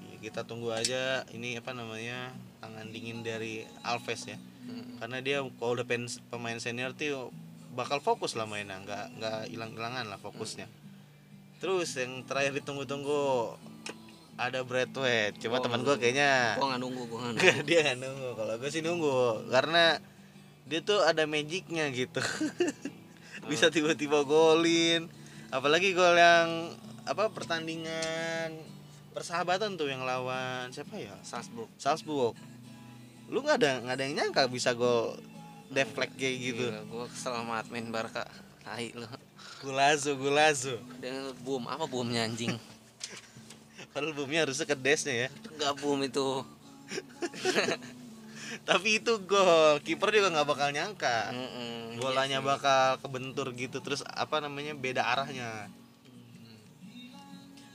[0.00, 5.00] Iya, kita tunggu aja ini apa namanya tangan dingin dari Alves ya Mm.
[5.00, 7.32] karena dia kalau udah pen- pemain senior tuh
[7.72, 10.68] bakal fokus lah mainnya nggak nggak hilang hilangan lah fokusnya
[11.56, 13.56] terus yang terakhir ditunggu-tunggu
[14.38, 15.60] ada Bradway cuma Oh.
[15.60, 17.66] teman gue kayaknya Gua nggak nunggu, gua nggak nunggu.
[17.66, 19.16] dia nggak nunggu kalau gue sih nunggu
[19.48, 19.84] karena
[20.64, 22.22] dia tuh ada magicnya gitu
[23.50, 25.08] bisa tiba-tiba golin
[25.48, 28.52] apalagi gol yang apa pertandingan
[29.10, 31.66] persahabatan tuh yang lawan siapa ya Salzburg.
[31.74, 32.36] Salzburg
[33.26, 35.16] lu nggak ada nggak ada yang nyangka bisa gol
[35.68, 38.28] deflect kayak gitu gua kesel sama admin Barca.
[38.60, 39.08] Tai lu.
[39.58, 42.52] gulazo gulazo Dan boom, apa boomnya anjing?
[43.98, 45.28] padahal boomnya harusnya ke desnya ya.
[45.58, 46.46] Enggak boom itu.
[48.70, 49.82] tapi itu gol.
[49.82, 51.34] Kiper juga nggak bakal nyangka.
[51.34, 52.46] Mm-mm, bolanya iya sih.
[52.46, 53.82] bakal kebentur gitu.
[53.82, 55.66] Terus apa namanya beda arahnya.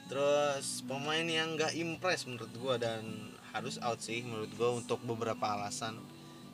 [0.07, 3.03] Terus pemain yang nggak impress menurut gua dan
[3.51, 5.99] harus out sih menurut gua untuk beberapa alasan.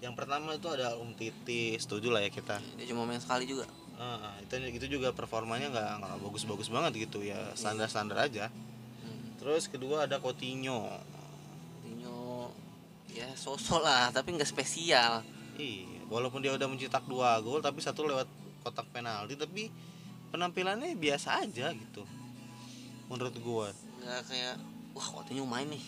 [0.02, 1.78] Yang pertama itu ada Um Titi.
[1.78, 2.58] Setuju lah ya kita.
[2.74, 3.70] Dia cuma main sekali juga.
[4.02, 7.38] Ah, itu itu juga performanya nggak bagus-bagus banget gitu ya.
[7.54, 8.50] Standar-standar aja.
[9.40, 10.84] Terus kedua ada Coutinho
[11.80, 12.52] Coutinho
[13.10, 15.26] ya sosok lah, tapi nggak spesial.
[15.56, 18.28] Iya, walaupun dia udah mencetak dua gol tapi satu lewat
[18.62, 19.68] kotak penalti tapi
[20.30, 22.04] penampilannya biasa aja gitu.
[23.10, 23.74] Menurut gua.
[24.00, 24.56] Nggak kayak
[24.94, 25.84] wah Coutinho main nih.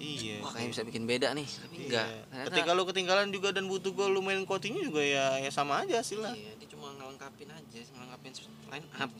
[0.00, 0.36] Iya.
[0.40, 1.44] Wah kayaknya bisa bikin beda nih.
[1.46, 1.84] Tapi Iya.
[1.86, 2.06] enggak.
[2.08, 5.84] Ternyata- Ketika lu ketinggalan juga dan butuh gol lu main Coutinho juga ya ya sama
[5.84, 6.32] aja sih lah.
[6.34, 8.32] Iya, dia cuma ngelengkapin aja, ngelengkapin
[8.68, 9.10] line up.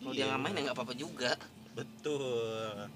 [0.00, 0.26] Kalau dia Iya.
[0.32, 1.32] nggak main ya nggak apa-apa juga.
[1.70, 2.90] Betul.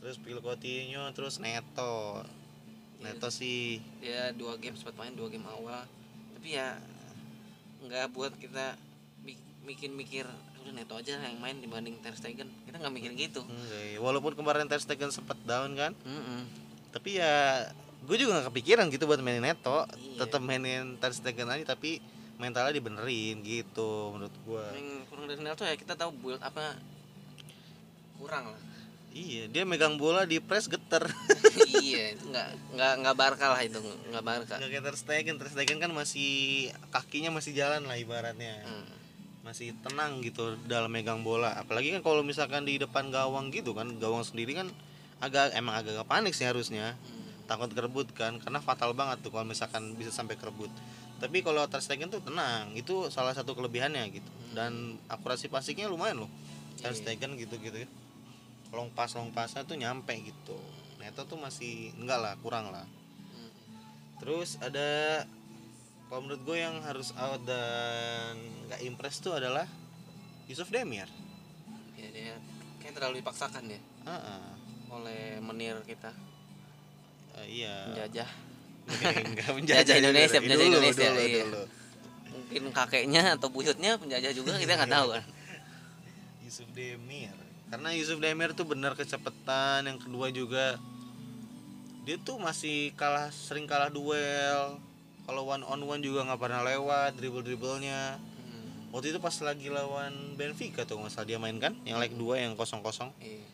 [0.00, 2.24] Terus Phil Coutinho terus Neto.
[2.98, 5.84] Neto sih Dia dua game sempat main dua game awal.
[6.34, 6.76] Tapi ya
[7.80, 8.76] nggak buat kita
[9.20, 9.36] mi-
[9.66, 10.24] bikin mikir
[10.60, 12.48] udah Neto aja yang main dibanding Ter Stegen.
[12.62, 13.40] Kita nggak mikir gitu.
[13.42, 13.98] enggak ya.
[13.98, 16.44] Walaupun kemarin Ter Stegen sempat down kan, Mm-mm.
[16.90, 17.64] tapi ya
[18.00, 20.24] gue juga nggak kepikiran gitu buat mainin Neto Iya.
[20.24, 22.00] tetap mainin Ter Stegen aja tapi
[22.36, 26.76] mentalnya dibenerin gitu menurut gue Yang kurang dari Neto ya kita tahu build apa
[28.16, 28.60] kurang lah.
[29.10, 31.06] Iya dia megang bola di press geter.
[31.80, 34.54] Iya itu nggak nggak nggak barca lah itu nggak barca.
[34.60, 35.34] Nggak kayak Ter Stegen.
[35.40, 38.62] Ter Stegen kan masih kakinya masih jalan lah ibaratnya.
[38.62, 38.98] Hmm.
[39.40, 41.56] masih tenang gitu dalam megang bola.
[41.56, 44.68] Apalagi kan kalau misalkan di depan gawang gitu kan gawang sendiri kan
[45.18, 46.94] agak emang agak panik sih harusnya.
[46.94, 47.18] Hmm.
[47.50, 50.70] takut kerebut kan karena fatal banget tuh kalau misalkan bisa sampai kerebut.
[51.18, 54.30] Tapi kalau Ter Stegen tuh tenang itu salah satu kelebihannya gitu.
[54.54, 56.30] Dan akurasi passingnya lumayan loh
[56.80, 57.00] Ter Iya.
[57.00, 57.36] Stegen
[58.70, 60.56] long pass long passnya tuh nyampe gitu
[60.96, 62.86] Neto tuh masih enggak lah kurang lah
[63.30, 63.50] Hmm.
[64.18, 65.22] terus ada
[66.06, 68.34] kalau menurut gue yang harus out dan
[68.66, 69.64] nggak impress tuh adalah
[70.44, 71.06] Yusuf Demir
[71.94, 72.34] ya dia
[72.78, 74.46] kayak terlalu dipaksakan ya Ah, ah.
[74.90, 76.10] oleh menir kita
[77.30, 78.30] Ah, iya penjajah
[79.30, 81.42] Enggak Penjajah Indonesia, penjajah dulu, Indonesia, dulu, iya.
[81.46, 81.62] dulu.
[82.30, 85.24] mungkin kakeknya atau buyutnya penjajah juga kita nggak tahu kan
[86.42, 87.30] Yusuf Demir
[87.70, 90.76] karena Yusuf Demir tuh benar kecepatan yang kedua juga.
[92.02, 94.80] Dia tuh masih kalah sering kalah duel.
[95.22, 98.90] Kalau one on one juga nggak pernah lewat dribble dribblenya Hmm.
[98.90, 101.78] waktu itu pas lagi lawan Benfica tuh nggak salah dia main kan?
[101.86, 103.46] Yang leg dua yang kosong kosong Iya.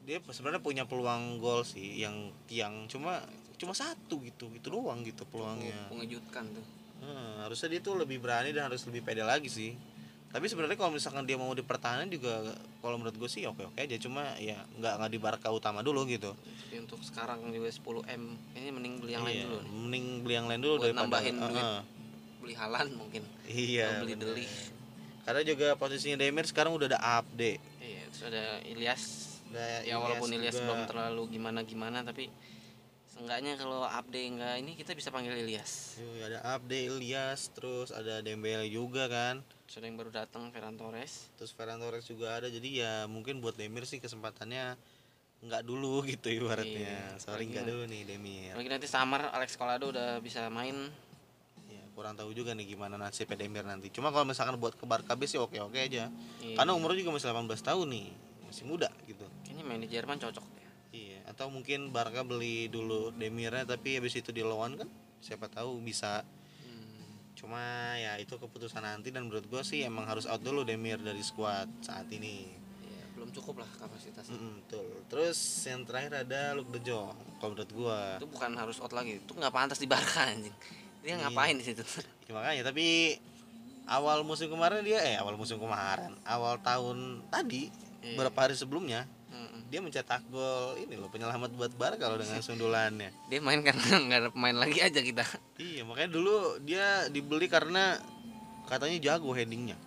[0.00, 2.86] dia sebenarnya punya peluang gol sih yang tiang.
[2.86, 3.18] Cuma
[3.58, 5.90] cuma satu gitu itu doang gitu peluangnya.
[5.90, 6.66] Mengejutkan tuh.
[7.00, 9.72] Hmm, harusnya dia tuh lebih berani dan harus lebih pede lagi sih
[10.30, 13.98] tapi sebenarnya kalau misalkan dia mau dipertahankan juga kalau menurut gue sih oke oke aja.
[13.98, 16.30] Cuma ya nggak nggak di Barca utama dulu gitu.
[16.38, 18.22] Tapi untuk sekarang juga 10 m
[18.54, 19.70] ini mending beli yang lain Iya, dulu nih.
[19.74, 21.66] mending beli yang lain dulu Buat daripada nambahin duit.
[22.40, 23.22] Beli halan mungkin.
[23.44, 24.46] Iya Atau beli deli.
[25.20, 29.02] Karena juga posisinya Demir sekarang udah ada update iya terus ada Ilyas
[29.50, 30.64] Ada ya walaupun Ilyas juga.
[30.64, 32.30] belum terlalu gimana gimana tapi
[33.06, 38.66] seenggaknya kalau update enggak ini kita bisa panggil Ilyas ada update Ilyas terus ada Dembele
[38.66, 41.30] juga kan sudah yang baru datang Ferran Torres.
[41.38, 44.74] Terus Ferran Torres juga ada jadi ya mungkin buat Demir sih kesempatannya
[45.46, 47.14] nggak dulu gitu ibaratnya.
[47.14, 48.58] Iya, sorry nggak dulu nih Demir.
[48.58, 50.90] Lagi nanti Samar Alex Colado udah bisa main.
[51.70, 53.94] Ya kurang tahu juga nih gimana nasib Demir nanti.
[53.94, 56.10] Cuma kalau misalkan buat ke Barca B sih oke oke aja.
[56.42, 56.58] Iya.
[56.58, 58.08] karena umurnya juga masih 18 tahun nih
[58.50, 59.22] masih muda gitu.
[59.46, 60.66] Kayaknya main di Jerman cocok deh.
[61.30, 64.90] Atau mungkin Barca beli dulu Demirnya tapi habis itu dilawan kan?
[65.22, 66.26] Siapa tahu bisa.
[67.32, 67.60] Cuma
[67.94, 71.70] ya itu keputusan nanti dan menurut gua sih emang harus out dulu Demir dari squad
[71.80, 74.32] saat ini Iya, belum cukup lah kapasitasnya.
[74.32, 78.76] Mm-mm, betul terus yang terakhir ada Luke De Jong kalau menurut gua Itu bukan harus
[78.78, 79.18] out lagi.
[79.18, 80.52] Itu nggak pantas di Barca anjing.
[81.00, 81.26] Dia Iya.
[81.26, 81.80] ngapain di situ?
[82.28, 83.18] Ya, makanya tapi
[83.84, 87.66] awal musim kemarin dia eh awal musim kemarin awal tahun tadi
[88.00, 88.14] Iya.
[88.14, 89.04] beberapa hari sebelumnya
[89.40, 89.60] Mm-mm.
[89.66, 94.18] dia mencetak gol ini loh penyelamat buat Barca kalau dengan sundulannya Dia main karena nggak
[94.18, 95.24] ada pemain lagi aja kita.
[95.56, 97.96] iya makanya dulu dia dibeli karena
[98.64, 99.80] katanya jago headingnya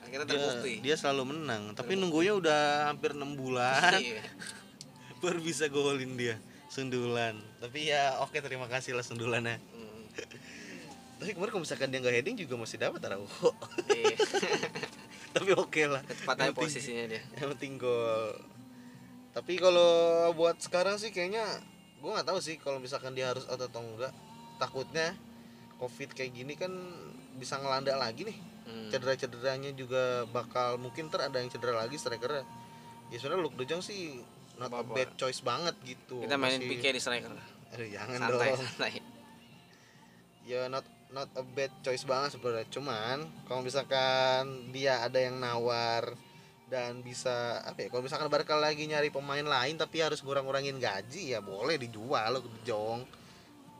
[0.00, 0.72] Akhirnya dia, terbukti.
[0.80, 4.20] dia selalu menang tapi nunggunya udah hampir enam bulan Iya.
[5.20, 6.36] baru bisa golin dia
[6.68, 10.04] sundulan tapi ya oke terima kasih lah sundulannya Hmm.
[11.18, 13.50] tapi kemarin kalau misalkan dia nggak heading juga masih dapat Araujo
[13.88, 14.16] Iya.
[15.30, 17.22] tapi oke lah Tepat aja posisinya dia.
[17.34, 18.38] yang penting gol
[19.38, 19.92] tapi kalau
[20.32, 21.46] buat sekarang sih kayaknya
[21.96, 24.10] gue nggak tahu sih kalau misalkan dia harus out atau enggak
[24.56, 25.14] takutnya
[25.76, 26.74] covid kayak gini kan
[27.34, 28.92] bisa ngelanda lagi nih Hmm.
[28.92, 32.44] cedera-cederanya juga bakal mungkin ter ada yang cedera lagi strikernya
[33.08, 34.20] ya sebenarnya Luke De Jong sih
[34.56, 34.92] not a Apa-apa.
[34.92, 37.32] bad choice banget gitu Kita mainin Masih- PK di striker.
[37.70, 38.92] Aduh, jangan Santai, dong santai.
[40.44, 46.12] ya not not a bad choice banget sebenarnya cuman kalau misalkan dia ada yang nawar
[46.68, 51.32] dan bisa apa ya kalau misalkan Barca lagi nyari pemain lain tapi harus ngurang-ngurangin gaji
[51.32, 53.08] ya boleh dijual lo ke Jong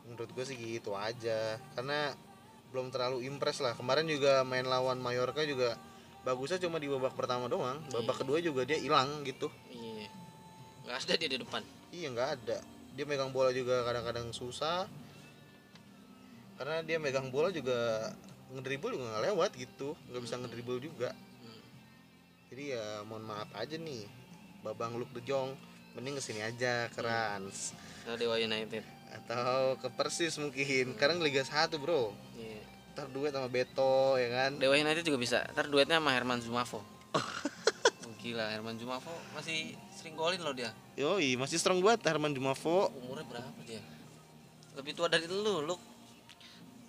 [0.08, 2.16] menurut gue sih gitu aja karena
[2.72, 5.76] belum terlalu impress lah kemarin juga main lawan Mallorca juga
[6.24, 10.08] bagusnya cuma di babak pertama doang babak kedua juga dia hilang gitu Iya.
[10.88, 11.62] Nggak ada dia di depan.
[11.92, 12.58] Iya nggak ada.
[12.96, 14.88] Dia megang bola juga kadang-kadang susah.
[16.56, 18.08] Karena dia megang bola juga
[18.56, 21.12] ngedribble juga nggak lewat gitu, nggak bisa ngedribble juga.
[22.48, 22.50] Hmm.
[22.50, 24.08] Jadi ya mohon maaf aja nih,
[24.58, 25.52] Babang Luke De Jong,
[25.92, 28.80] mending ke sini aja ke Rans Nah, Dewa United.
[29.10, 30.92] atau ke Persis mungkin.
[30.92, 32.60] Sekarang Liga 1 bro, Iya.
[32.92, 34.56] ntar duet sama Beto ya kan.
[34.56, 35.44] Dewa United juga bisa.
[35.50, 36.80] Ntar duetnya sama Herman Zumafo.
[37.12, 37.26] Oh,
[38.20, 40.72] gila, Herman Zumafo masih sering golin loh dia.
[40.94, 42.88] Yoi masih strong banget Herman Jumafo.
[42.94, 43.80] Umurnya berapa dia?
[44.72, 45.76] Lebih tua dari lu, lu.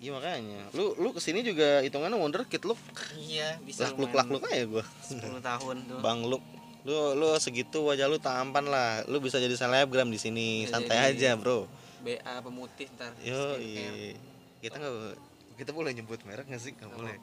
[0.00, 2.72] Iya makanya, lu lu ke sini juga hitungannya wonderkid lu.
[3.20, 3.84] Iya, bisa.
[3.84, 4.84] Lakluk lakluk aja gua.
[5.04, 6.00] 10 tahun tuh.
[6.00, 6.40] Bang Luk,
[6.88, 9.04] lu lu segitu wajah lu tampan lah.
[9.04, 10.64] Lu bisa jadi selebgram di sini.
[10.64, 11.68] Bisa Santai jadi- aja, Bro.
[12.00, 13.12] BA pemutih ntar.
[13.20, 14.16] Yo, Skincare.
[14.64, 15.16] kita nggak
[15.60, 16.72] kita boleh nyebut merek nggak sih?
[16.72, 17.16] Nggak Nggak boleh.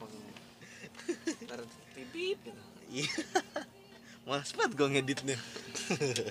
[1.50, 1.60] Ntar
[1.98, 2.60] tibip gitu.
[2.94, 3.10] Iya.
[4.22, 5.38] Malas banget gue ngeditnya.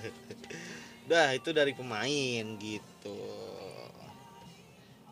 [1.12, 3.20] Dah itu dari pemain gitu.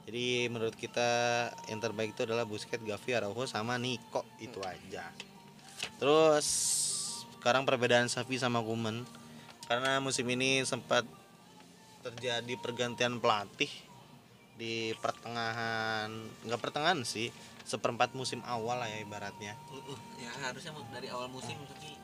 [0.07, 1.11] Jadi menurut kita
[1.67, 4.23] yang terbaik itu adalah Busquets, Gavi, Araujo sama Nico.
[4.39, 5.11] Itu aja.
[5.99, 6.47] Terus
[7.39, 9.03] sekarang perbedaan Safi sama Kuman
[9.67, 11.03] karena musim ini sempat
[12.07, 13.71] terjadi pergantian pelatih
[14.57, 16.09] di pertengahan
[16.47, 17.35] nggak pertengahan sih
[17.67, 19.59] seperempat musim awal lah ya ibaratnya.
[20.23, 21.99] Ya harusnya dari awal musim tapi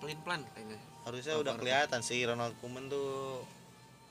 [0.00, 0.80] pelin-pelan kayaknya.
[1.04, 3.44] harusnya Oh, udah kelihatan sih Ronald Koeman tuh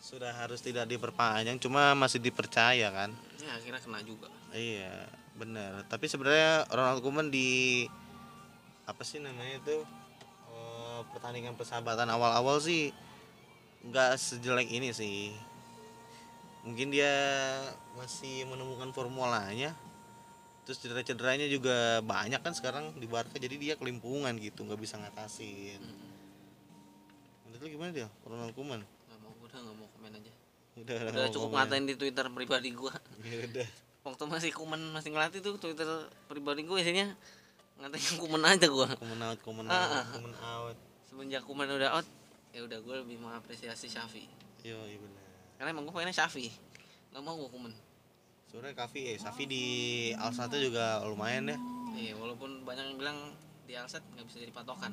[0.01, 3.13] sudah harus tidak diperpanjang cuma masih dipercaya kan?
[3.37, 4.27] Ya akhirnya kena juga.
[4.49, 5.05] iya
[5.37, 5.85] benar.
[5.85, 7.85] Tapi sebenarnya Ronald Koeman di
[8.89, 9.77] apa sih namanya itu
[10.49, 12.89] eh, pertandingan persahabatan awal-awal sih
[13.85, 15.37] nggak sejelek ini sih.
[16.65, 17.13] Mungkin dia
[17.93, 19.77] masih menemukan formulanya
[20.61, 25.81] terus cedera-cederanya juga banyak kan sekarang di Barca jadi dia kelimpungan gitu nggak bisa ngatasin.
[27.45, 28.81] Menurut lu gimana dia Ronald Koeman
[29.51, 30.31] udah nggak mau komen aja.
[30.73, 32.93] udah Udah nggak cukup mau ngatain di Twitter pribadi gua.
[32.93, 33.21] komen.
[33.21, 33.67] ya udah
[34.01, 35.85] Waktu masih kumen masih ngelatih tuh Twitter
[36.25, 37.05] pribadi gua isinya
[37.77, 38.87] ngatain kumen aja gua.
[38.93, 39.83] Koeman out Koeman Ah, ah.
[39.97, 42.07] out Koeman out Semenjak kumen udah out,
[42.49, 44.23] ya udah gua lebih mengapresiasi Syafi.
[44.61, 45.21] yo iya benar
[45.55, 46.47] Karena emang gua pengennya Syafi.
[47.09, 47.73] Gak mau gua kumen.
[48.47, 49.63] sebenarnya Kavi eh Safi di
[50.13, 51.57] Al Sadd juga lumayan ya
[51.91, 53.17] Iya, walaupun banyak yang bilang
[53.61, 54.91] di Alset nggak bisa jadi patokan.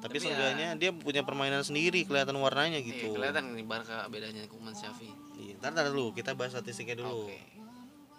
[0.00, 3.12] Tapi, Tapi ya- seenggaknya dia punya permainan sendiri kelihatan warnanya Iya, gitu.
[3.12, 5.12] kelihatan nih Barca bedanya kumen Syafi.
[5.36, 7.24] Iya, ntar, ntar dulu kita bahas statistiknya dulu.
[7.24, 7.38] Oke.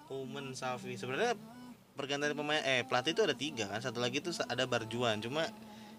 [0.03, 1.39] Koeman Safi sebenarnya
[1.93, 5.47] pergantian pemain eh pelatih itu ada tiga kan satu lagi tuh ada Barjuan cuma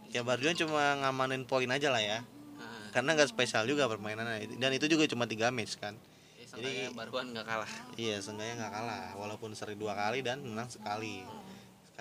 [0.08, 2.20] ya Barjuan cuma ngamanin poin aja lah ya.
[2.52, 4.52] Nah, karena nggak spesial juga permainannya.
[4.54, 5.96] Dan itu juga cuma tiga match kan.
[6.36, 7.70] Ya, seenggaknya Jadi- baruan nggak kalah.
[7.96, 9.06] iya seenggaknya nggak kalah.
[9.16, 11.24] Walaupun seri dua kali dan menang sekali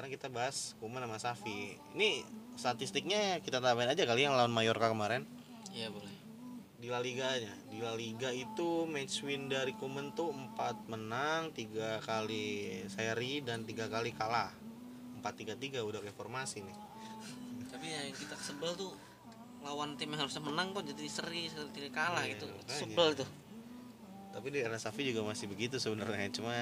[0.02, 2.26] sekarang kita bahas Koeman sama Safi ini
[2.58, 5.30] statistiknya kita tambahin aja kali yang lawan Mallorca kemarin
[5.70, 6.10] Iya boleh.
[6.82, 7.54] di La Liga-nya.
[7.70, 13.62] Di La Liga itu match win dari Koeman tuh 4 menang, 3 kali seri dan
[13.62, 14.50] 3 kali kalah.
[15.22, 16.78] 4-3-3 udah kayak formasi nih.
[17.70, 18.98] Tapi yang kita sebel tuh
[19.62, 23.30] lawan tim yang harusnya menang kok jadi seri seri kalah Iya, gitu sebel tuh
[24.32, 26.56] tapi di era Safi juga masih begitu sebenarnya cuma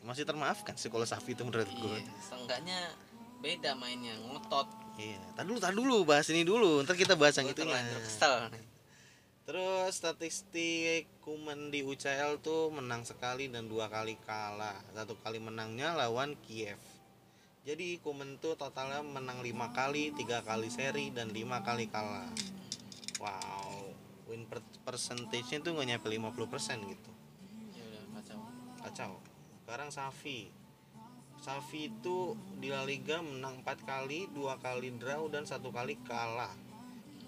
[0.00, 2.78] masih termaafkan sih kalau Safi itu menurut gue iya seenggaknya
[3.40, 4.68] beda mainnya ngotot.
[5.00, 6.84] Iya tar dulu tar dulu bahas ini dulu.
[6.84, 8.52] Ntar kita bahas yang itu lah kesel
[9.48, 14.78] terus statistik Kuman di UCL tuh menang sekali dan dua kali kalah.
[14.94, 16.78] Satu kali menangnya lawan Kiev.
[17.66, 22.30] Jadi Kuman tuh totalnya menang lima kali tiga kali seri dan lima kali kalah.
[23.18, 23.90] Wow
[24.30, 27.10] win per percentage-nya tuh nggak nyampe 50% gitu.
[27.74, 28.40] Ya udah kacau.
[28.86, 29.29] Kacau
[29.70, 30.50] sekarang Safi.
[31.38, 36.50] Safi itu di La Liga menang 4 kali dua kali draw dan satu kali kalah.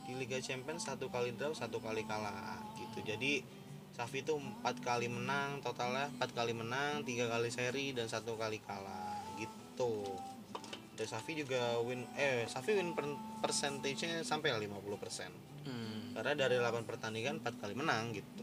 [0.03, 2.99] Di Liga Champions satu kali draw satu kali kalah gitu.
[3.07, 3.47] Jadi
[3.95, 8.59] Safi itu empat kali menang totalnya empat kali menang tiga kali seri dan satu kali
[8.59, 10.03] kalah gitu.
[10.99, 16.19] Dan Safi juga win eh Safi win per- percentage-nya sampai 50% hmm.
[16.19, 18.42] karena dari 8 pertandingan 4 kali menang gitu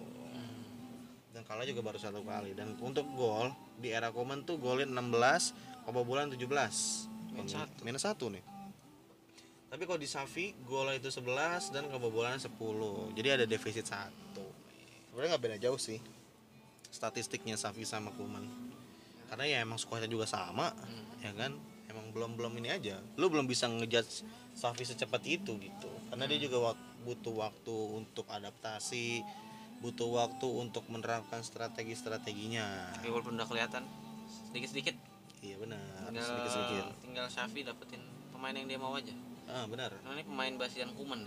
[1.50, 2.54] kalah juga baru satu kali.
[2.54, 5.10] Dan untuk gol di era Komen tuh golin 16
[5.84, 6.46] kebobolan 17
[7.32, 7.80] Minus satu.
[7.82, 8.44] minus satu nih.
[9.68, 11.26] Tapi kalau di Safi gol itu 11
[11.70, 12.54] dan kebobolan 10
[13.14, 14.46] jadi ada defisit satu.
[15.08, 15.98] Sebenarnya nggak beda jauh sih
[16.88, 18.46] statistiknya Safi sama Kuman
[19.28, 21.06] karena ya emang skuadnya juga sama Hmm.
[21.22, 21.54] ya kan?
[21.86, 22.98] Emang belum belum ini aja.
[23.16, 25.90] Lu belum bisa ngejudge Safi secepat itu gitu.
[26.10, 29.22] Karena dia juga wak- butuh waktu untuk adaptasi
[29.80, 33.84] butuh waktu untuk menerapkan strategi strateginya Tapi walaupun udah kelihatan
[34.52, 34.96] sedikit sedikit
[35.40, 35.80] iya benar.
[36.12, 38.02] Tinggal sedikit sedikit tinggal Syafi dapetin
[38.36, 39.16] pemain yang dia mau aja.
[39.50, 39.96] Ah benar.
[40.04, 41.26] Nah, ini pemain basian kuman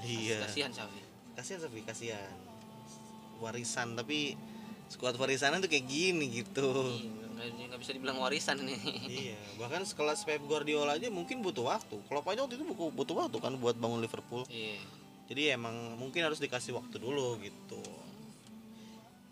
[0.00, 0.40] iya.
[0.40, 2.32] Kasihan Syafi kasihan Safi kasihan.
[3.40, 4.36] Warisan tapi
[4.92, 6.68] skuad warisan tuh kayak gini gitu.
[7.42, 8.78] Iya, nggak bisa dibilang warisan ini
[9.10, 11.98] iya bahkan sekelas Pep Guardiola aja mungkin butuh waktu.
[12.06, 14.46] Klopp aja waktu itu butuh waktu kan buat bangun Liverpool.
[14.46, 15.01] Iya
[15.32, 17.80] jadi emang mungkin harus dikasih waktu dulu gitu.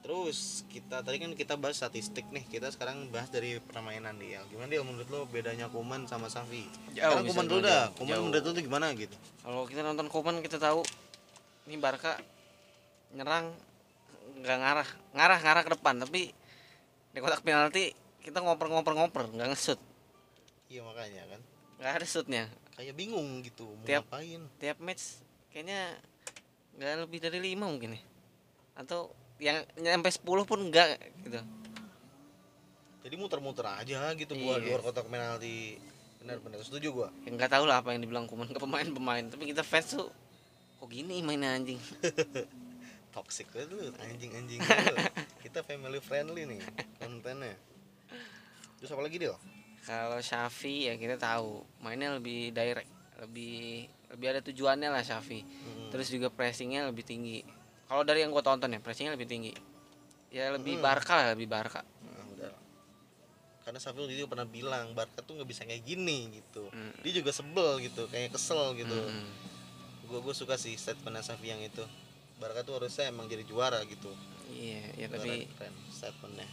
[0.00, 4.40] Terus kita tadi kan kita bahas statistik nih kita sekarang bahas dari permainan dia.
[4.48, 6.64] Gimana dia menurut lo bedanya Kuman sama Safi
[6.96, 8.24] Jauh sekarang Kuman dulu dah Kuman Jauh.
[8.24, 9.12] menurut lo tuh gimana gitu?
[9.44, 10.80] Kalau kita nonton kuman kita tahu
[11.68, 12.16] ini Barca
[13.12, 13.52] nyerang
[14.40, 15.94] nggak ngarah ngarah ngarah ke depan.
[16.00, 16.22] Tapi
[17.12, 17.92] di kotak penalti
[18.24, 19.76] kita ngoper-ngoper-ngoper nggak ngesut
[20.72, 21.40] iya makanya kan.
[21.76, 22.44] Nggak ada shootnya.
[22.72, 24.40] Kayak bingung gitu mau Tiap- ngapain.
[24.56, 25.98] tiap match kayaknya
[26.78, 28.02] nggak lebih dari lima mungkin ya.
[28.78, 31.40] Atau yang nyampe 10 pun enggak gitu.
[33.00, 34.66] Jadi muter-muter aja gitu buat Iya.
[34.72, 35.80] luar kotak penalti.
[36.20, 37.08] Benar-benar setuju gua.
[37.24, 39.24] Ya nggak tahu lah apa yang dibilang kuman ke pemain-pemain.
[39.26, 40.12] Tapi kita fans tuh
[40.76, 41.80] kok gini mainnya anjing?
[43.14, 44.62] Toxic lu anjing-anjing
[45.42, 46.62] kita family friendly nih
[46.94, 47.58] kontennya.
[48.78, 49.34] Terus apa lagi dia
[49.82, 52.86] kalau Shafi ya kita tahu mainnya lebih direct
[53.18, 55.88] lebih lebih ada tujuannya lah Shafi Hmm.
[55.88, 57.42] terus juga pressingnya lebih tinggi
[57.84, 59.52] kalau dari yang gue tonton ya pressingnya lebih tinggi
[60.28, 60.84] ya lebih Hmm.
[60.84, 62.52] Barca lah lebih Barca Nah, udah.
[63.60, 66.66] Karena Safil juga pernah bilang Barca tuh nggak bisa kayak gini gitu.
[66.68, 66.90] Hmm.
[67.00, 68.94] Dia juga sebel gitu, kayak kesel gitu.
[68.94, 69.26] Mm-mm.
[70.06, 71.82] Gue gue suka sih statement Safi yang itu.
[72.36, 74.10] Barca tuh harusnya emang jadi juara gitu.
[74.50, 76.48] iya ya tapi keren statementnya.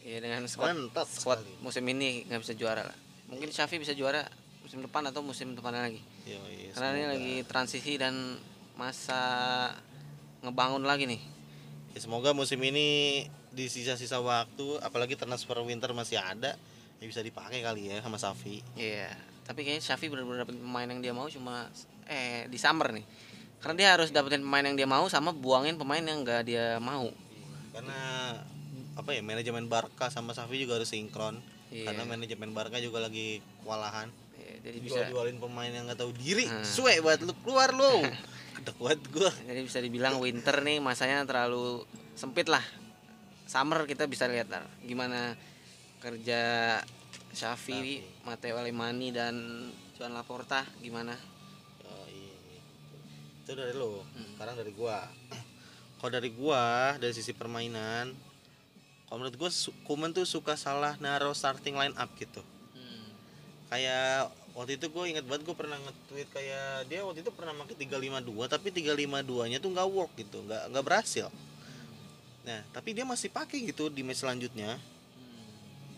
[0.00, 1.52] ya dengan squad Mantap squad sekali.
[1.60, 2.96] musim ini nggak bisa juara lah
[3.26, 4.24] mungkin Shafi bisa juara
[4.72, 7.12] musim depan atau musim depannya lagi Yo, iya, karena ini semoga.
[7.12, 8.40] lagi transisi dan
[8.72, 9.20] masa
[10.40, 11.20] ngebangun lagi nih
[11.92, 13.20] Ya, semoga musim ini
[13.52, 16.56] di sisa-sisa waktu, apalagi transfer winter masih ada,
[16.96, 18.64] ya bisa dipakai kali ya sama Safi.
[18.80, 19.12] Iya,
[19.44, 21.68] tapi kayaknya Shafi benar-benar dapetin pemain yang dia mau cuma
[22.08, 23.04] eh di summer nih.
[23.60, 27.12] Karena dia harus dapetin pemain yang dia mau sama buangin pemain yang enggak dia mau.
[27.76, 28.40] Karena
[28.96, 31.44] apa ya manajemen Barca sama Safi juga harus sinkron.
[31.68, 31.92] Iya.
[31.92, 34.08] Karena manajemen Barca juga lagi kewalahan.
[34.62, 36.62] Jadi bisa jual-jualin pemain yang nggak tahu diri Hmm.
[36.62, 38.06] suwe buat lu keluar lu
[38.78, 41.82] buat gua jadi bisa dibilang winter nih masanya terlalu
[42.14, 42.62] sempit lah.
[43.44, 45.34] Summer kita bisa lihat lah gimana
[45.98, 46.40] kerja
[47.32, 49.34] Shafi, Matteo Alemani dan
[49.92, 51.16] Juan Laporta gimana.
[51.82, 52.34] Oh, iya.
[53.40, 54.30] itu dari lu Hmm.
[54.32, 55.10] sekarang dari gua
[55.98, 56.64] kalau dari gua
[56.96, 58.14] dari sisi permainan
[59.04, 59.50] kalau menurut gua
[59.82, 63.10] Kuman tuh suka salah naruh starting line up gitu Hmm.
[63.68, 67.76] kayak waktu itu gue inget banget gue pernah nge-tweet kayak dia waktu itu pernah pakai
[67.88, 71.32] 352 tapi 352 nya tuh nggak work gitu nggak nggak berhasil.
[72.44, 74.76] Nah tapi dia masih pakai gitu di match selanjutnya.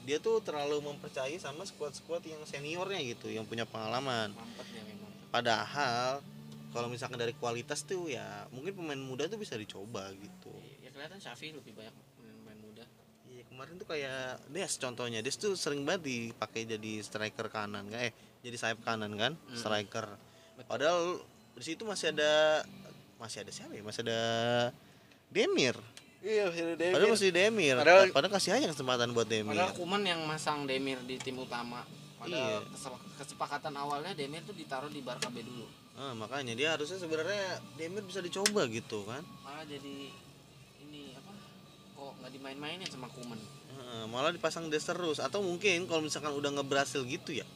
[0.05, 4.37] Dia tuh terlalu mempercayai sama squad-squad yang seniornya gitu yang punya pengalaman.
[5.33, 6.23] Padahal
[6.71, 10.53] kalau misalkan dari kualitas tuh ya mungkin pemain muda tuh bisa dicoba gitu.
[10.85, 12.85] Ya kelihatan Shafi lebih banyak pemain muda.
[13.33, 15.19] Iya kemarin tuh kayak Des contohnya.
[15.25, 18.15] Des tuh sering banget dipakai jadi striker kanan kan eh
[18.45, 19.57] jadi sayap kanan kan Hmm.
[19.57, 20.05] striker
[20.55, 20.69] Betul.
[20.69, 21.01] padahal
[21.55, 22.61] di situ masih ada
[23.17, 24.21] masih ada siapa ya masih ada
[25.29, 25.75] Demir
[26.21, 30.03] iya masih ada padahal masih Demir Padahal- padahal, kasih aja kesempatan buat Demir Padahal Kuman
[30.03, 31.83] yang masang Demir di tim utama.
[32.21, 32.21] Iya.
[32.21, 35.69] Padahal kesep- kesepakatan awalnya Demir tuh ditaruh di Barca B dulu.
[35.95, 40.09] Ah, makanya dia harusnya sebenarnya Demir bisa dicoba gitu kan Malah jadi
[40.83, 41.31] ini apa?
[41.95, 43.37] Kok nggak dimain-mainin sama Kuman?
[43.77, 47.47] Ah, malah dipasang Des terus atau mungkin kalau misalkan udah ngeberhasil gitu ya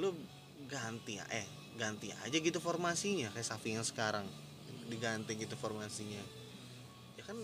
[0.00, 0.16] lu
[0.64, 1.44] ganti ya eh
[1.76, 4.24] ganti aja gitu formasinya kayak Safi yang sekarang
[4.88, 6.20] diganti gitu formasinya.
[7.14, 7.36] Ya kan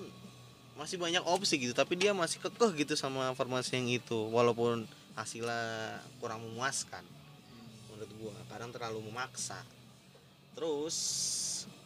[0.77, 4.85] masih banyak opsi gitu tapi dia masih kekeh gitu sama formasi yang itu walaupun
[5.17, 7.05] hasilnya kurang memuaskan
[7.93, 8.35] menurut gua.
[8.51, 9.61] Kadang terlalu memaksa.
[10.57, 10.97] Terus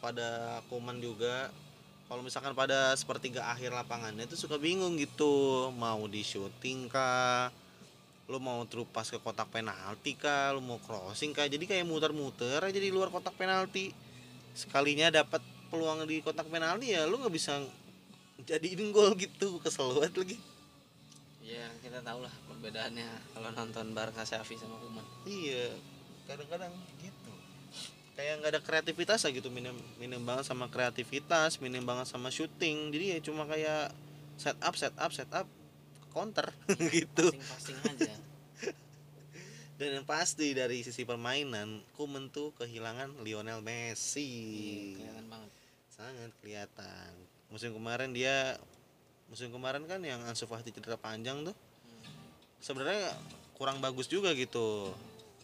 [0.01, 1.53] pada Kuman juga
[2.11, 7.55] kalau misalkan pada sepertiga akhir lapangannya itu suka bingung gitu mau di shooting kah
[8.31, 10.55] lu mau terupas ke kotak penalti kah?
[10.55, 11.51] Lu mau crossing kah?
[11.51, 13.91] Jadi kayak muter-muter aja di luar kotak penalti.
[14.55, 17.59] Sekalinya dapat peluang di kotak penalti ya lu nggak bisa
[18.47, 19.59] jadiin gol gitu.
[19.59, 20.37] Kesel banget lagi.
[21.43, 25.03] Ya kita tahu lah perbedaannya kalau nonton Barca Xavi sama Kuman.
[25.27, 25.75] iya
[26.31, 26.71] kadang-kadang
[27.03, 27.33] gitu.
[28.15, 29.51] Kayak nggak ada kreativitas lah gitu.
[29.51, 32.95] Minim minim banget sama kreativitas minim banget sama shooting.
[32.95, 33.91] Jadi ya cuma kayak
[34.39, 35.51] set up set up set up
[36.11, 36.51] counter
[36.95, 37.31] gitu.
[37.31, 38.15] Passing-passing aja.
[39.81, 44.29] dan yang pasti dari sisi permainan Kuman tuh kehilangan Lionel Messi.
[44.29, 45.51] Iya, kelihatan banget.
[45.89, 47.11] sangat kelihatan.
[47.49, 48.61] Musim kemarin dia
[49.31, 51.55] musim kemarin kan yang Ansu Fati cedera panjang tuh
[52.59, 53.15] sebenarnya
[53.55, 54.93] kurang bagus juga gitu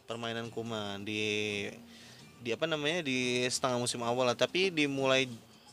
[0.04, 1.66] permainan Kuman di
[2.40, 4.38] di apa namanya di setengah musim awal lah.
[4.38, 5.26] Tapi dimulai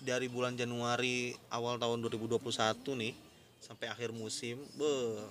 [0.04, 2.40] dari bulan Januari awal tahun 2021
[3.00, 3.14] nih
[3.64, 5.24] sampai akhir musim beh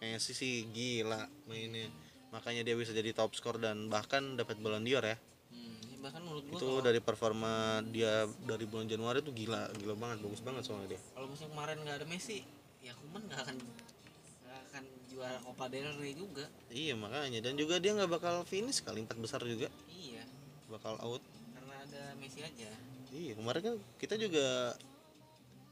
[0.00, 1.88] Messi sih gila mainnya.
[2.32, 5.16] Makanya dia bisa jadi top skor dan bahkan dapat Ballon d'Or ya.
[5.52, 9.94] Hmm, bahkan menurut gua itu kalau, dari performa dia dari bulan Januari tuh gila gila
[10.00, 11.00] banget bagus banget soalnya dia.
[11.12, 12.40] Kalau musim kemarin nggak ada Messi,
[12.80, 16.48] ya Kuman nggak akan nggak akan juara Copa del Rey juga.
[16.72, 17.44] iya makanya.
[17.44, 19.68] Dan juga dia nggak bakal finish kali empat besar juga.
[19.92, 20.24] Iya,
[20.72, 21.20] bakal out.
[21.52, 22.72] Karena ada Messi aja.
[23.10, 24.72] iya kemarin kan kita juga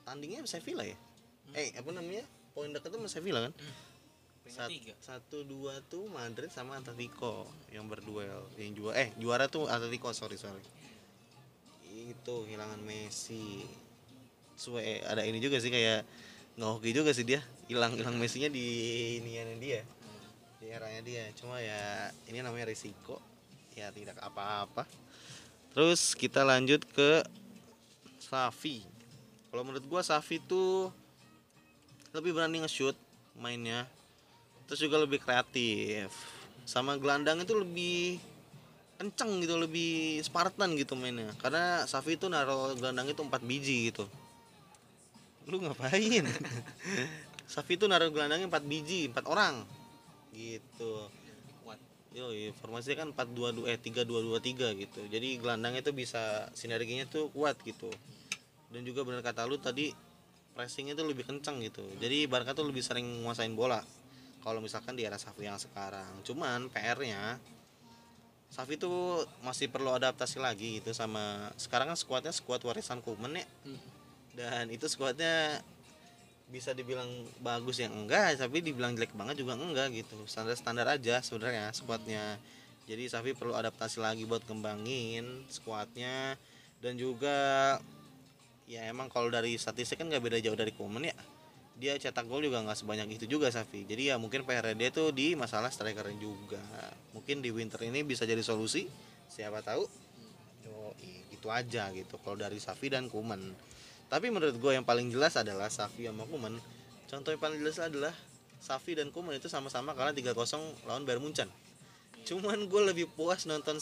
[0.05, 0.99] tandingnya Sevilla ya
[1.57, 2.25] eh apa namanya?
[2.53, 3.55] Poin dekat tuh sama Sevilla kan?
[4.49, 8.97] Peringkat Sat- satu dua tuh Madrid sama Atletico yang berduel yang juara.
[8.97, 10.65] Eh juara tuh Atletico sorry sorry.
[11.89, 13.65] Itu kehilangan Messi.
[14.59, 16.03] Suwe, ada ini juga sih kayak
[16.59, 17.45] nggak hoki juga sih dia.
[17.69, 18.67] Hilang hilang Messinya di
[19.23, 19.85] iniannya dia.
[20.59, 21.29] Di eranya dia.
[21.37, 23.21] Cuma ya ini namanya risiko.
[23.77, 24.89] Ya tidak apa-apa.
[25.77, 27.23] Terus kita lanjut ke
[28.19, 28.83] Safi.
[29.53, 30.91] Kalau menurut gua Safi tuh
[32.13, 32.97] lebih berani nge-shoot
[33.37, 33.85] mainnya.
[34.69, 36.13] Terus juga lebih kreatif.
[36.69, 38.21] Sama gelandang itu lebih
[38.99, 41.33] kenceng gitu lebih Spartan gitu mainnya.
[41.39, 44.05] Karena Safi itu naruh gelandang itu empat biji gitu.
[45.49, 46.27] Lu ngapain?
[47.53, 49.65] Safi itu naruh gelandangnya empat biji empat orang.
[50.35, 50.93] Gitu.
[51.65, 51.81] Kuat.
[52.13, 52.29] Yo,
[52.61, 55.01] formasinya kan 4 2 2 eh 3 2 2 3 gitu.
[55.09, 57.89] Jadi gelandangnya itu bisa sinerginya tuh kuat gitu.
[58.69, 60.08] Dan juga benar kata lu tadi
[60.59, 61.87] pressingnya tuh lebih kencang gitu.
[62.03, 63.79] Jadi Barca tuh lebih sering menguasain bola.
[64.43, 66.27] Kalau misalkan di era Safi yang sekarang.
[66.27, 67.39] Cuman PR-nya
[68.51, 73.47] Safi tuh masih perlu adaptasi lagi gitu sama sekarang kan skuadnya skuad warisan Koeman ya.
[74.35, 75.63] Dan itu skuadnya
[76.51, 77.07] bisa dibilang
[77.45, 82.41] bagus yang enggak tapi dibilang jelek banget juga enggak gitu standar standar aja sebenarnya skuadnya
[82.89, 86.41] jadi Safi perlu adaptasi lagi buat kembangin skuadnya
[86.81, 87.77] dan juga
[88.69, 91.17] ya emang kalau dari statistik kan nggak beda jauh dari Koeman ya.
[91.79, 93.89] Dia cetak gol juga nggak sebanyak itu juga Safi.
[93.89, 96.61] Jadi ya mungkin PR dia tuh di masalah strikernya juga.
[97.17, 98.87] Mungkin di winter ini bisa jadi solusi
[99.33, 99.89] siapa tahu.
[100.69, 100.93] Yo,
[101.33, 103.39] gitu aja gitu kalau dari Safi dan Kuman
[104.11, 106.59] tapi menurut gue yang paling jelas adalah Safi sama Kuman
[107.07, 108.11] contoh yang paling jelas adalah
[108.59, 110.35] Safi dan Kuman itu sama-sama kalah 3-0
[110.85, 111.47] lawan Bayern Munchen.
[112.27, 113.79] Cuman gue lebih puas nonton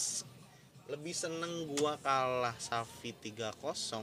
[0.86, 3.58] lebih seneng gua kalah Safi 3-0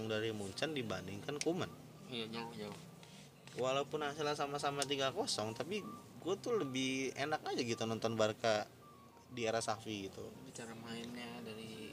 [0.06, 1.72] dari Munchen dibandingkan Kuman
[2.08, 2.78] Iya jauh jauh.
[3.56, 5.16] walaupun hasilnya sama-sama 3-0
[5.54, 5.80] tapi
[6.20, 8.66] gue tuh lebih enak aja gitu nonton Barca
[9.28, 11.92] di era Safi gitu Bicara mainnya dari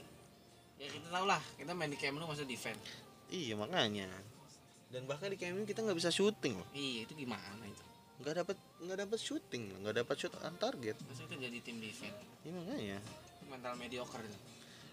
[0.75, 2.77] ya kita tahu lah kita main di Camp Nou masa defend.
[3.27, 4.09] iya makanya
[4.89, 7.79] dan bahkan di KMU kita nggak bisa syuting loh Iya itu gimana itu?
[8.19, 12.11] nggak dapat nggak dapat syuting nggak dapat shoot on target Masa kita jadi tim defend?
[12.41, 12.97] iya makanya
[13.47, 14.37] mental mediocre itu.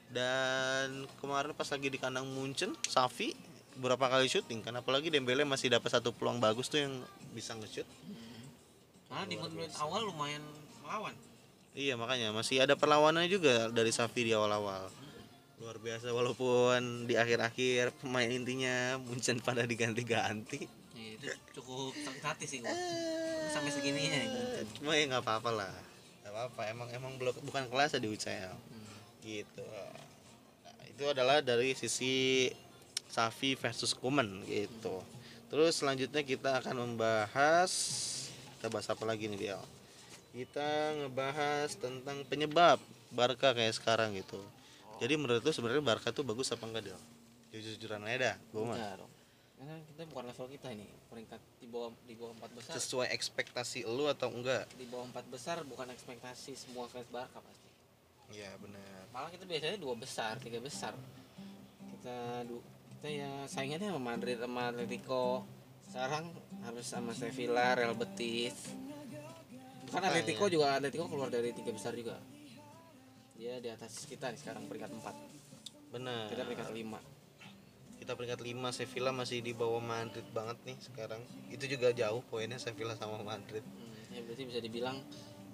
[0.08, 0.88] Dan
[1.18, 3.36] kemarin pas lagi di kandang Munchen Safi
[3.76, 6.94] berapa kali syuting kan apalagi Dembele masih dapat satu peluang bagus tuh yang
[7.30, 7.86] bisa nge-shoot
[9.08, 10.42] Malah di menit awal lumayan
[10.80, 11.14] melawan.
[11.72, 14.88] iya makanya masih ada perlawanan juga dari Safi di awal-awal
[15.58, 20.66] luar biasa walaupun di akhir-akhir pemain intinya Munchen pada diganti-ganti
[20.98, 22.74] Ya, itu cukup sakit hati sih gua.
[23.48, 24.30] Sampai segininya nih.
[24.56, 25.74] Eh, cuma ya nggak apa-apa lah
[26.20, 28.77] nggak apa-apa emang emang belum bukan kelas di UCL Hmm.
[29.28, 29.64] Gitu
[30.64, 32.48] Nah, itu adalah dari sisi
[33.08, 35.04] Safi versus Kuman gitu
[35.48, 37.70] terus selanjutnya kita akan membahas
[38.58, 39.58] kita bahas apa lagi nih dia
[40.32, 42.80] kita ngebahas tentang penyebab
[43.12, 44.40] Barca kayak sekarang gitu
[44.98, 47.00] jadi menurut lu sebenarnya Barca tuh bagus apa enggak Del?
[47.48, 48.78] jujur-jujuran aja dah gue mah.
[49.58, 50.86] Karena kita bukan level kita ini.
[51.10, 52.72] Peringkat di bawah di bawah empat besar.
[52.78, 57.67] sesuai ekspektasi lu atau enggak Di bawah empat besar bukan ekspektasi semua fans Barca pasti.
[58.30, 60.92] Iya benar Malah kita biasanya dua besar, tiga besar.
[61.90, 62.60] Kita du
[62.92, 65.42] kita ya saingannya sama Madrid sama Atletico.
[65.88, 66.30] Sekarang
[66.62, 68.76] harus sama Sevilla, Real Betis.
[69.88, 70.04] Bukan.
[70.04, 72.20] Atletico juga Atletico keluar dari tiga besar juga.
[73.34, 75.16] Dia di atas kita nih sekarang peringkat empat.
[75.88, 77.00] benar Kita peringkat lima.
[77.98, 81.20] kita peringkat 5 Sevilla masih di bawah Madrid banget nih sekarang
[81.50, 84.96] itu juga jauh poinnya Sevilla sama Madrid Hmm, ya berarti bisa dibilang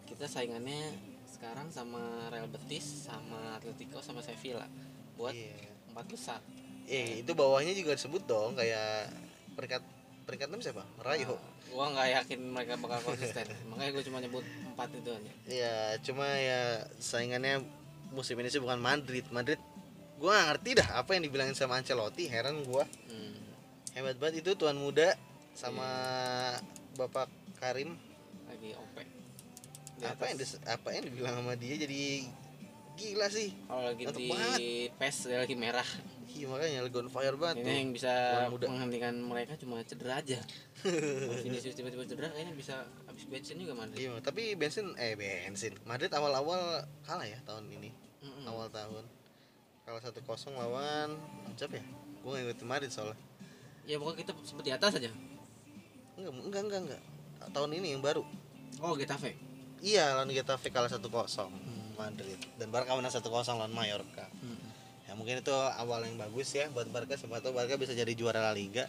[0.06, 0.94] kita saingannya
[1.44, 2.00] sekarang sama
[2.32, 4.64] Real Betis, sama Atletico, sama Sevilla
[5.20, 5.52] buat iya.
[5.92, 6.40] empat besar.
[6.88, 9.12] eh itu bawahnya juga disebut dong kayak
[9.52, 9.84] peringkat
[10.24, 10.88] peringkat 6 siapa?
[11.04, 11.36] Rayo
[11.68, 14.40] Gua nggak yakin mereka bakal konsisten, makanya gue cuma nyebut
[14.72, 15.32] empat itu aja.
[15.44, 17.60] Iya cuma ya saingannya
[18.08, 19.28] musim ini sih bukan Madrid.
[19.28, 19.60] Madrid
[20.16, 22.88] gua nggak ngerti dah apa yang dibilangin sama Ancelotti heran gua.
[23.12, 23.36] Hmm.
[23.92, 25.12] hebat banget itu tuan muda
[25.52, 25.92] sama
[26.96, 27.28] Bapak
[27.60, 28.00] Karim.
[28.48, 29.13] Lagi OP.
[29.94, 30.26] Di apa atas.
[30.26, 32.02] yang dis- apa yang dibilang sama dia jadi
[32.94, 34.58] gila sih Kalau lagi Mantep di banget.
[34.94, 35.88] PES lagi merah.
[36.26, 37.74] Iya makanya lagi on fire banget Ini tuh.
[37.76, 38.12] yang bisa
[38.48, 38.66] muda.
[38.66, 40.38] menghentikan mereka cuma cedera aja.
[40.82, 42.74] Kalau Vinicius tiba-tiba cedera kayaknya bisa
[43.04, 43.98] habis bensin juga Madrid.
[44.00, 45.78] Iya, tapi bensin eh bensin.
[45.84, 46.58] Madrid awal-awal
[47.02, 47.90] kalah ya tahun ini.
[48.20, 48.46] Mm-mm.
[48.46, 49.04] Awal tahun.
[49.84, 51.08] Kalah 1-0 lawan
[51.54, 51.84] siapa ya?
[52.18, 53.18] Gue nggak ngikutin Madrid soalnya.
[53.84, 55.10] Ya pokoknya kita sempat di atas aja.
[56.14, 57.02] Enggak, enggak, enggak, enggak.
[57.46, 58.22] Tahun ini yang baru.
[58.80, 59.38] Oh Getafe.
[59.84, 61.04] Iya, lawan Getafe kalah 1-0
[62.00, 62.40] Madrid.
[62.56, 64.24] Dan Barca menang 1-0 lawan Mallorca.
[64.40, 64.56] Hmm.
[65.04, 68.40] Ya mungkin itu awal yang bagus ya buat Barca siapa tahu Barca bisa jadi juara
[68.40, 68.88] La Liga.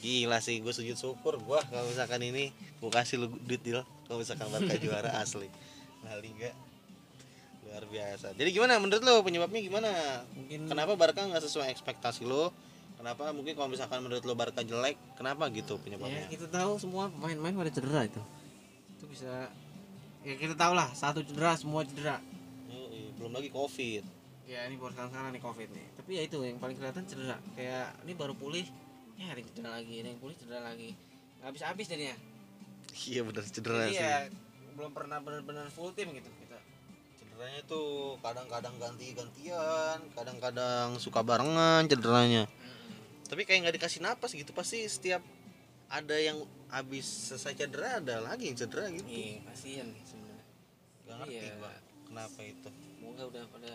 [0.00, 2.48] Gila sih, gue sujud syukur gua kalau misalkan ini
[2.80, 5.52] gue kasih lu duit deal kalau misalkan Barca juara asli
[6.08, 6.56] La Liga.
[7.68, 8.32] Luar biasa.
[8.32, 9.90] Jadi gimana menurut lo penyebabnya gimana?
[10.32, 12.48] Mungkin Kenapa Barca nggak sesuai ekspektasi lo?
[12.96, 16.24] Kenapa mungkin kalau misalkan menurut lo Barca jelek, kenapa gitu ya penyebabnya?
[16.32, 18.20] kita tahu semua pemain-pemain pada cedera itu.
[18.96, 19.52] Itu bisa
[20.20, 22.20] ya kita tahu lah satu cedera semua cedera.
[22.68, 24.20] Yoi, belum lagi Covid.
[24.50, 25.86] Ya ini baru sekarang nih covid nih.
[25.94, 27.38] Tapi ya itu yang paling kelihatan cedera.
[27.54, 28.66] Kayak ini baru pulih,
[29.14, 30.90] ya ada yang cedera lagi, ada yang pulih cedera lagi.
[31.38, 32.16] Nggak habis-habis jadinya.
[32.90, 34.02] Iya bener cedera Jadi sih.
[34.02, 34.18] ya
[34.74, 36.58] belum pernah benar-benar full tim gitu kita.
[37.14, 42.50] Cederanya tuh kadang-kadang ganti-gantian, kadang-kadang suka barengan cederanya.
[43.30, 45.22] Tapi kayak nggak dikasih napas gitu pasti setiap
[45.86, 46.42] ada yang
[46.74, 49.06] habis selesai cedera ada lagi yang cedera gitu.
[49.06, 49.86] Iya, kasihan.
[51.10, 51.54] Gak ngerti Iya.
[51.58, 51.74] gua
[52.06, 52.70] kenapa itu.
[52.70, 53.72] Semoga udah pada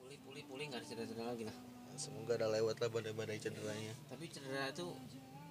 [0.00, 1.56] pulih pulih pulih nggak ada cedera-cedera lagi lah.
[2.00, 3.92] Semoga ada lewat lah badai-badai cederanya.
[4.08, 4.86] Tapi cedera itu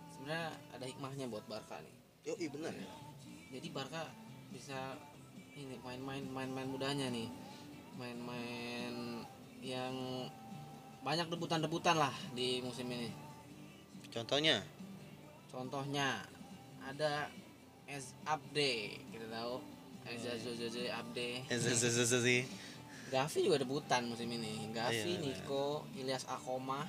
[0.10, 1.96] sebenarnya ada hikmahnya buat Barca nih.
[2.26, 2.90] Yo, iya benar ya.
[3.54, 4.10] Jadi Barca
[4.50, 4.98] bisa
[5.54, 7.30] ini main-main main-main mudanya nih.
[8.02, 9.22] Main-main
[9.62, 10.26] yang
[11.06, 13.14] banyak debutan-debutan lah di musim ini.
[14.10, 14.66] Contohnya,
[15.50, 16.22] Contohnya
[16.86, 17.26] ada
[17.90, 19.58] S Abde, kita tahu
[20.10, 21.46] Eza Zozozo Abde.
[22.22, 22.42] sih.
[23.10, 24.70] Gavi juga debutan musim ini.
[24.70, 26.86] Gavi, Iya, Nico, Ilyas Akoma.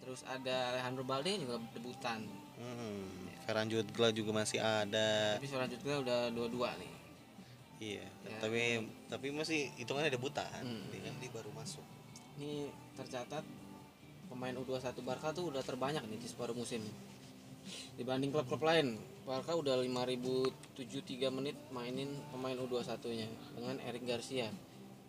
[0.00, 2.22] Terus ada Alejandro Balde juga debutan.
[2.60, 3.06] Hmm,
[3.42, 5.34] Ferran Jutgla juga masih ada.
[5.36, 6.92] Tapi selanjutnya udah dua-dua nih.
[7.80, 8.36] Iya, Ya.
[8.38, 10.46] tapi tapi masih hitungannya debutan.
[10.62, 10.84] Hmm.
[10.92, 11.82] Kan dia baru masuk.
[12.38, 13.42] Ini tercatat
[14.30, 16.84] pemain U21 Barca tuh udah terbanyak nih di separuh musim.
[17.94, 24.48] Dibanding klub-klub lain, Barca udah 5073 menit mainin pemain U21-nya dengan Eric Garcia.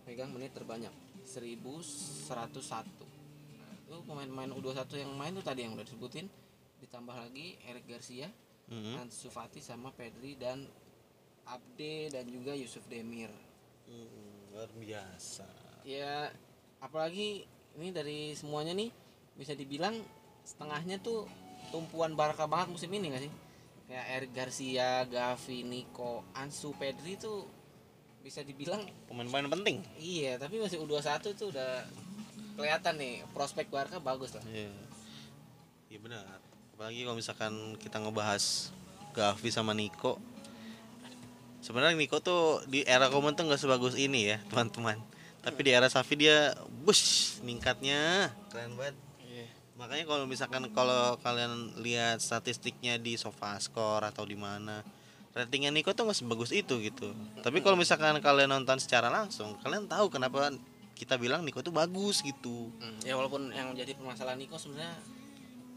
[0.04, 0.92] Pegang menit terbanyak
[1.24, 2.86] 1101.
[3.56, 6.28] Nah, itu pemain-pemain U21 yang main tuh tadi yang udah disebutin
[6.82, 8.30] ditambah lagi Eric Garcia,
[8.72, 9.04] Hmm.
[9.04, 10.64] Ansu Fati sama Pedri dan
[11.44, 13.28] Abde dan juga Yusuf Demir.
[13.84, 15.44] Hmm, luar biasa.
[15.84, 16.32] ya
[16.80, 17.44] apalagi
[17.76, 18.88] ini dari semuanya nih
[19.36, 20.00] bisa dibilang
[20.48, 21.28] setengahnya tuh
[21.72, 23.34] tumpuan Barca banget musim ini gak sih
[23.88, 27.44] kayak Eric Garcia, Gavi, Nico, Ansu, Pedri tuh
[28.22, 29.82] bisa dibilang Pemain-pemain penting.
[29.98, 31.84] iya tapi masih U21 tuh udah
[32.54, 34.70] kelihatan nih prospek Barca bagus lah Iya.
[35.88, 36.24] Iya benar.
[36.72, 38.72] Apalagi kalau misalkan kita ngebahas
[39.12, 40.16] Gavi sama Niko.
[41.60, 44.98] Sebenarnya Niko tuh di era Komen tuh nggak sebagus ini ya, teman-teman.
[45.42, 46.54] tapi di era Safi dia
[46.86, 48.94] bush ningkatnya keren banget.
[49.82, 54.86] Makanya kalau misalkan kalau kalian lihat statistiknya di SofaScore atau di mana
[55.34, 57.10] ratingnya Niko tuh nggak sebagus itu gitu.
[57.42, 60.54] Tapi kalau misalkan kalian nonton secara langsung kalian tahu kenapa
[60.94, 62.70] kita bilang Niko tuh bagus gitu.
[62.78, 64.94] Hmm, ya walaupun yang jadi permasalahan Niko sebenarnya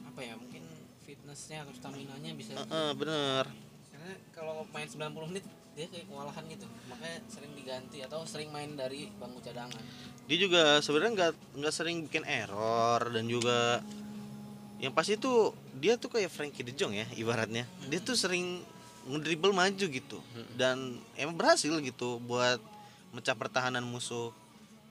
[0.05, 0.69] apa ya mungkin
[1.09, 3.49] fitnessnya atau stamina nya bisa Heeh, bener.
[3.89, 5.45] Karena kalau main 90 menit
[5.75, 6.67] dia kayak kewalahan gitu.
[6.87, 9.83] Makanya sering diganti atau sering main dari bangku cadangan.
[10.31, 13.83] Dia juga sebenarnya nggak nggak sering bikin error dan juga
[14.79, 17.67] yang pasti tuh dia tuh kayak Frankie De Jong ya ibaratnya.
[17.91, 18.63] Dia tuh sering
[19.11, 20.19] ngedribble maju gitu.
[20.55, 22.63] Dan emang berhasil gitu buat
[23.13, 24.31] mecah pertahanan musuh.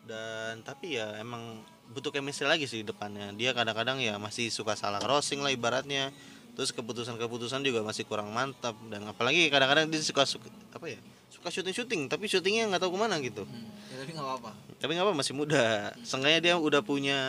[0.04, 1.64] Dan tapi ya emang
[1.96, 3.32] butuh chemistry lagi sih di depannya.
[3.36, 6.12] Dia kadang-kadang ya masih suka salah crossing lah ibaratnya
[6.54, 8.78] terus keputusan-keputusan juga masih kurang mantap.
[8.90, 11.00] Dan apalagi kadang-kadang dia suka, suka apa ya
[11.34, 13.44] suka syuting-syuting tapi syutingnya nggak tahu ke mana gitu.
[13.44, 13.68] Hmm.
[13.92, 14.52] ya, tapi nggak apa-apa.
[14.80, 15.92] Tapi nggak apa masih muda.
[16.08, 17.20] Seenggaknya dia udah punya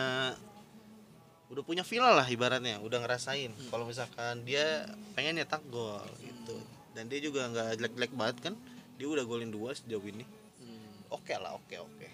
[1.51, 3.51] udah punya feel lah ibaratnya udah ngerasain.
[3.67, 4.87] Kalau misalkan dia
[5.19, 6.55] pengen nyetak gol gitu.
[6.95, 8.53] Dan dia juga nggak jelek-jelek banget kan?
[8.95, 10.23] Dia udah golin dua sejauh ini.
[10.63, 11.11] Hmm.
[11.11, 12.07] oke lah oke oke.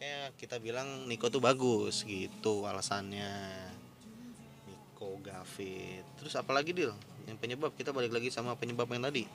[0.00, 3.28] Kayak kita bilang Niko tuh bagus gitu alasannya
[4.98, 6.90] Niko Gavit terus apalagi deal
[7.30, 9.30] yang penyebab kita balik lagi sama penyebab yang tadi.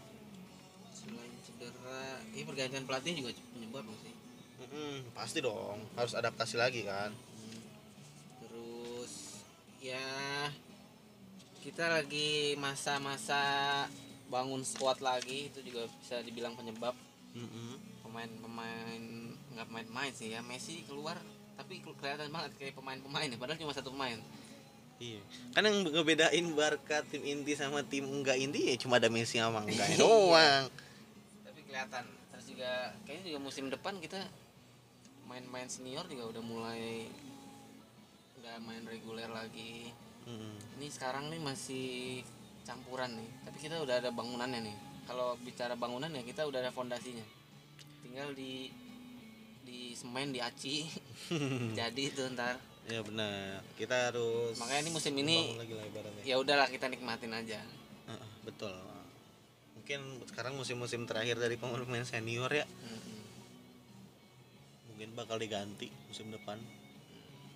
[0.92, 4.12] Selain cedera ini pergantian pelatih juga penyebab sih?
[4.60, 5.80] Mm-mm, pasti dong.
[5.96, 7.16] Harus adaptasi lagi kan?
[7.16, 7.64] Hmm.
[8.44, 9.40] terus
[9.80, 10.04] ya
[11.64, 13.40] kita lagi masa-masa
[14.28, 16.92] bangun squad lagi itu juga bisa dibilang penyebab.
[18.04, 19.00] Pemain-pemain
[19.56, 20.44] nggak pemain-pemain sih ya.
[20.44, 21.16] Messi keluar
[21.56, 23.40] tapi ke- kelihatan banget kayak pemain-pemain ya.
[23.40, 24.20] Padahal cuma satu pemain
[25.02, 25.22] Iya.
[25.54, 29.66] Kan yang ngebedain Barca tim inti sama tim enggak inti ya cuma ada Messi sama
[29.66, 30.70] enggak doang.
[31.46, 32.06] tapi kelihatan.
[32.34, 32.72] Terus juga
[33.06, 34.20] kayaknya juga musim depan kita
[35.26, 37.10] main-main senior juga udah mulai
[38.44, 39.90] nggak main reguler lagi.
[40.24, 40.56] Mm.
[40.80, 42.24] ini sekarang nih masih
[42.64, 43.30] campuran nih.
[43.44, 44.78] Tapi kita udah ada bangunannya nih.
[45.04, 47.28] Kalau bicara bangunan ya kita udah ada fondasinya.
[48.00, 48.72] Tinggal di
[49.68, 50.88] di semen di aci.
[51.80, 52.56] Jadi itu ntar
[52.86, 53.64] Ya benar.
[53.74, 56.24] Kita harus makanya ini musim ini bangun lagi lah ibaratnya.
[56.24, 57.60] ya udahlah kita nikmatin aja
[58.04, 58.76] Heeh, betul.
[59.74, 63.20] Mungkin sekarang musim-musim terakhir dari pemain-pemain senior ya Mm-mm.
[64.90, 66.60] mungkin bakal diganti musim depan.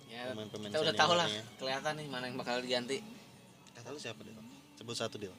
[0.06, 1.44] ya Pemain-pemain kita udah tahu lah seniornya.
[1.56, 2.98] kelihatan nih mana yang bakal diganti
[3.72, 4.32] Kata lu siapa dia?
[4.74, 5.32] Sebut satu dia.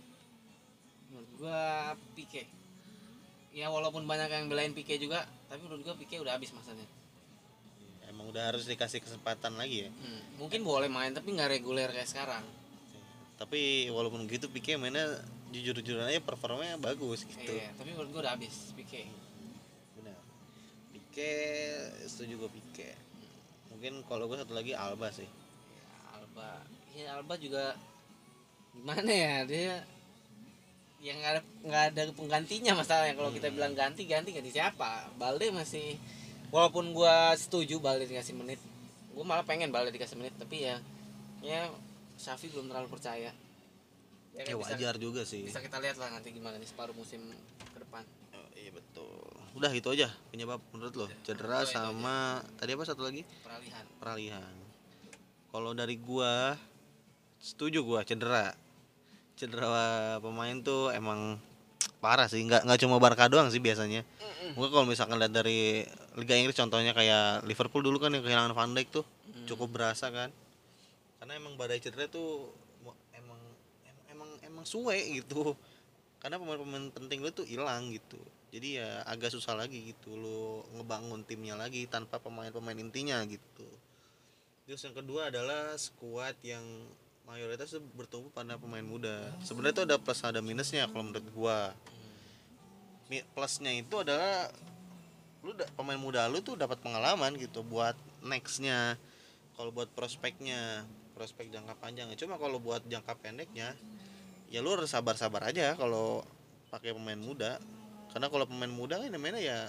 [1.07, 1.61] menurut gua
[2.13, 2.45] Pique
[3.49, 6.85] ya walaupun banyak yang belain Pique juga tapi menurut gua Pique udah habis masanya
[8.29, 9.89] udah harus dikasih kesempatan lagi ya.
[9.91, 12.45] Hmm, mungkin boleh main tapi nggak reguler kayak sekarang.
[13.35, 15.07] Tapi walaupun gitu Pique mainnya
[15.49, 17.49] jujur-jujuran aja performanya bagus gitu.
[17.49, 19.09] iya tapi menurut gua udah habis Pique
[19.95, 20.19] benar.
[20.91, 21.33] Pique
[22.05, 22.89] setuju gue Pique
[23.69, 25.25] mungkin kalau gue satu lagi Alba sih.
[25.25, 26.49] Ya, Alba.
[26.93, 27.73] Ya Alba juga
[28.69, 29.81] gimana ya dia
[30.99, 33.15] yang nggak ada nggak ada penggantinya masalahnya.
[33.15, 33.55] Kalau kita Hmm.
[33.55, 35.07] bilang ganti ganti ganti siapa?
[35.15, 35.95] Balde masih
[36.49, 38.59] walaupun gua setuju Balde dikasih menit
[39.13, 40.77] gua malah pengen Balde dikasih menit tapi ya
[41.41, 41.69] ya
[42.19, 43.31] Safi belum terlalu percaya.
[44.35, 45.47] Ya, ya kan bisa, wajar juga sih.
[45.47, 47.23] bisa kita lihat lah nanti gimana nih separuh musim
[47.63, 48.03] ke depan.
[48.35, 49.23] Oh, iya betul.
[49.55, 53.23] Udah itu aja penyebab menurut lo cedera Oh, sama tadi apa satu lagi?
[53.39, 53.85] Peralihan.
[54.03, 54.53] Peralihan.
[55.49, 56.59] Kalau dari gua
[57.39, 58.51] setuju gua cedera.
[59.39, 61.39] Cedera pemain tuh emang
[62.03, 64.03] parah sih nggak nggak cuma Barca doang sih biasanya.
[64.59, 65.87] Mungkin kalau misalkan lihat dari
[66.19, 69.45] Liga Inggris contohnya kayak Liverpool dulu kan yang kehilangan Van Dijk tuh Hmm.
[69.45, 70.33] cukup berasa kan.
[71.21, 72.49] Karena emang badai cedera tuh
[72.83, 73.39] emang emang
[74.09, 75.53] emang, emang suwe gitu.
[76.19, 78.19] Karena pemain-pemain penting lu tuh hilang gitu.
[78.49, 83.67] Jadi ya agak susah lagi gitu lu ngebangun timnya lagi tanpa pemain-pemain intinya gitu.
[84.65, 86.65] Terus yang kedua adalah skuad yang
[87.29, 89.29] mayoritas tuh bertumbuh pada pemain muda.
[89.45, 91.59] Sebenarnya tuh ada plus ada minusnya kalau menurut gua.
[93.33, 94.53] Plusnya itu adalah
[95.39, 98.99] lu da- pemain muda lu tuh dapat pengalaman gitu buat nextnya
[99.55, 100.87] kalau buat prospeknya
[101.19, 102.15] prospek jangka panjangnya.
[102.15, 103.75] Cuma kalau buat jangka pendeknya
[104.47, 106.23] ya lu harus sabar-sabar aja kalau
[106.71, 107.59] pakai pemain muda.
[108.15, 109.59] Karena kalau pemain muda kan mainnya ya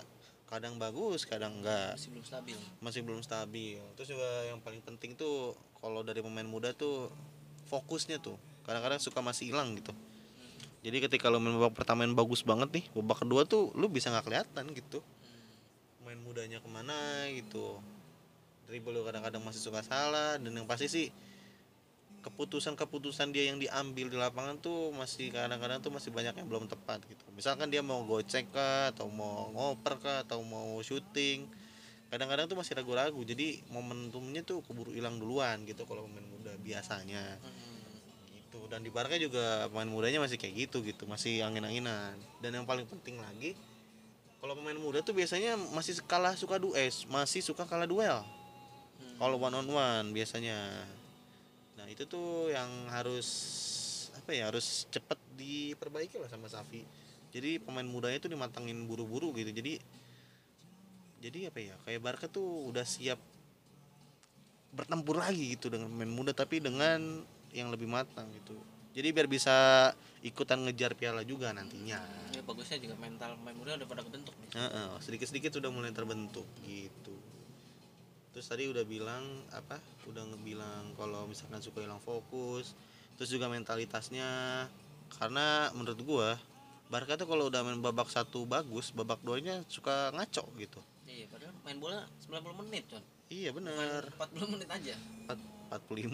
[0.47, 1.99] kadang bagus kadang enggak.
[1.99, 2.59] Masih belum stabil.
[2.79, 3.83] Masih belum stabil.
[3.99, 7.11] Terus juga yang paling penting tuh kalau dari pemain muda tuh
[7.67, 8.39] fokusnya tuh.
[8.63, 9.91] Kadang-kadang suka masih hilang gitu.
[10.81, 14.09] Jadi ketika lo main babak pertama yang bagus banget nih babak kedua tuh lu bisa
[14.09, 15.05] nggak kelihatan gitu
[16.11, 17.79] main mudanya ke mana gitu.
[18.67, 21.07] Dribble kadang-kadang masih suka salah dan yang pasti sih
[22.27, 27.07] keputusan-keputusan dia yang diambil di lapangan tuh masih kadang-kadang tuh masih banyak yang belum tepat
[27.07, 27.23] gitu.
[27.31, 31.47] Misalkan dia mau gocek kah atau mau ngoper kah atau mau syuting
[32.11, 33.23] kadang-kadang tuh masih ragu-ragu.
[33.23, 37.39] Jadi momentumnya tuh keburu hilang duluan gitu kalau pemain muda biasanya.
[37.39, 38.35] Hmm.
[38.35, 38.67] gitu.
[38.67, 42.19] Dan di Barca juga pemain mudanya masih kayak gitu gitu masih angin-anginan.
[42.43, 43.55] Dan yang paling penting lagi
[44.41, 48.25] kalau pemain muda tuh biasanya masih kalah suka dues masih suka kalah duel.
[49.01, 49.17] Hmm.
[49.21, 50.57] kalau one on one biasanya.
[51.77, 53.29] Nah itu tuh yang harus
[54.17, 56.85] apa ya harus cepet diperbaiki lah sama Safi
[57.31, 59.51] jadi pemain mudanya tuh dimatangin buru-buru gitu.
[59.55, 59.79] Jadi
[61.21, 63.21] jadi apa ya kayak Barca tuh udah siap
[64.71, 67.23] bertempur lagi gitu dengan pemain muda tapi dengan
[67.55, 68.59] yang lebih matang gitu.
[68.95, 71.97] Jadi biar bisa ikutan ngejar piala juga nantinya
[72.37, 74.51] Ya bagusnya juga mental pemain muda udah pada kebentuk nih.
[74.55, 77.17] Heeh, sedikit-sedikit sudah mulai terbentuk gitu.
[78.31, 79.83] Terus tadi udah bilang apa?
[80.07, 82.79] Udah ngebilang kalau misalkan suka hilang fokus,
[83.19, 84.29] terus juga mentalitasnya
[85.19, 86.31] karena menurut gua
[86.91, 90.83] Barca tuh kalau udah main babak satu bagus, babak duanya suka ngaco gitu.
[91.07, 93.03] Iya, padahal main bola 90 menit, Con.
[93.31, 94.95] Iya bener 40 menit aja.
[95.71, 96.11] 45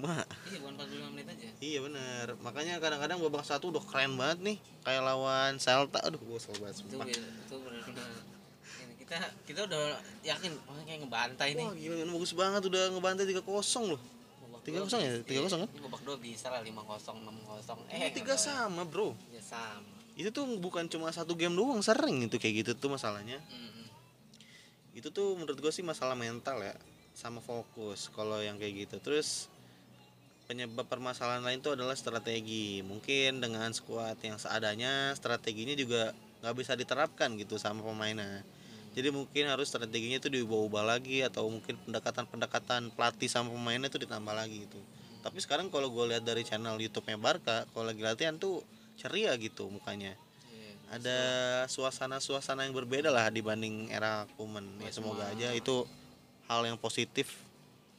[0.47, 1.49] Iya, bukan 45 menit aja.
[1.59, 6.37] Iya bener Makanya kadang-kadang babak satu udah keren banget nih Kayak lawan Celta Aduh gue
[6.37, 7.07] kesel banget Itu sumpah.
[7.09, 8.11] itu benar-benar
[8.79, 9.85] ini kita kita udah
[10.21, 11.63] yakin oh, kayak ngebantai nih.
[11.63, 13.41] Wah gila bagus banget udah ngebantai 3-0
[13.87, 14.01] loh
[14.61, 15.13] 3-0 dua ya?
[15.23, 15.69] bisa- 3-0 kan?
[15.69, 16.75] Ini babak 2 bisa lah 5-0,
[17.15, 17.79] 6-0.
[17.87, 19.15] Eh, Eh, tiga nggak sama bro.
[19.29, 19.95] Ya sama.
[20.13, 23.85] itu tuh bukan cuma satu game doang sering itu kayak gitu tuh masalahnya Mm-mm.
[24.93, 26.73] itu tuh menurut gue sih masalah mental ya
[27.17, 29.01] sama fokus kalau yang kayak gitu.
[29.01, 29.49] Terus
[30.45, 32.85] penyebab permasalahan lain tuh adalah strategi.
[32.85, 36.13] Mungkin dengan skuad yang seadanya strateginya juga
[36.45, 38.45] nggak bisa diterapkan gitu sama pemainnya.
[38.93, 44.33] Jadi mungkin harus strateginya tuh diubah-ubah lagi atau mungkin pendekatan-pendekatan pelatih sama pemainnya tuh ditambah
[44.37, 44.81] lagi gitu.
[45.25, 48.61] Tapi sekarang kalau gue lihat dari channel YouTube-nya Barca kalau lagi latihan tuh
[48.97, 50.17] ceria gitu mukanya.
[50.17, 50.73] Iya.
[50.97, 51.21] ada
[51.67, 55.83] suasana-suasana yang berbeda lah dibanding era Kuman ya semoga aja itu
[56.47, 57.43] hal yang positif.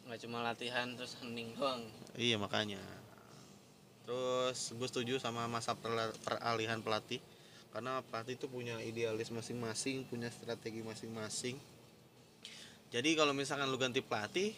[0.07, 1.83] Nggak cuma latihan terus hening doang.
[2.15, 2.79] iya makanya.
[4.07, 5.75] Terus gue setuju sama masa
[6.23, 7.19] peralihan pelatih.
[7.75, 11.59] Karena pelatih itu punya idealis masing-masing punya strategi masing-masing.
[12.87, 14.55] Jadi kalau misalkan lu ganti pelatih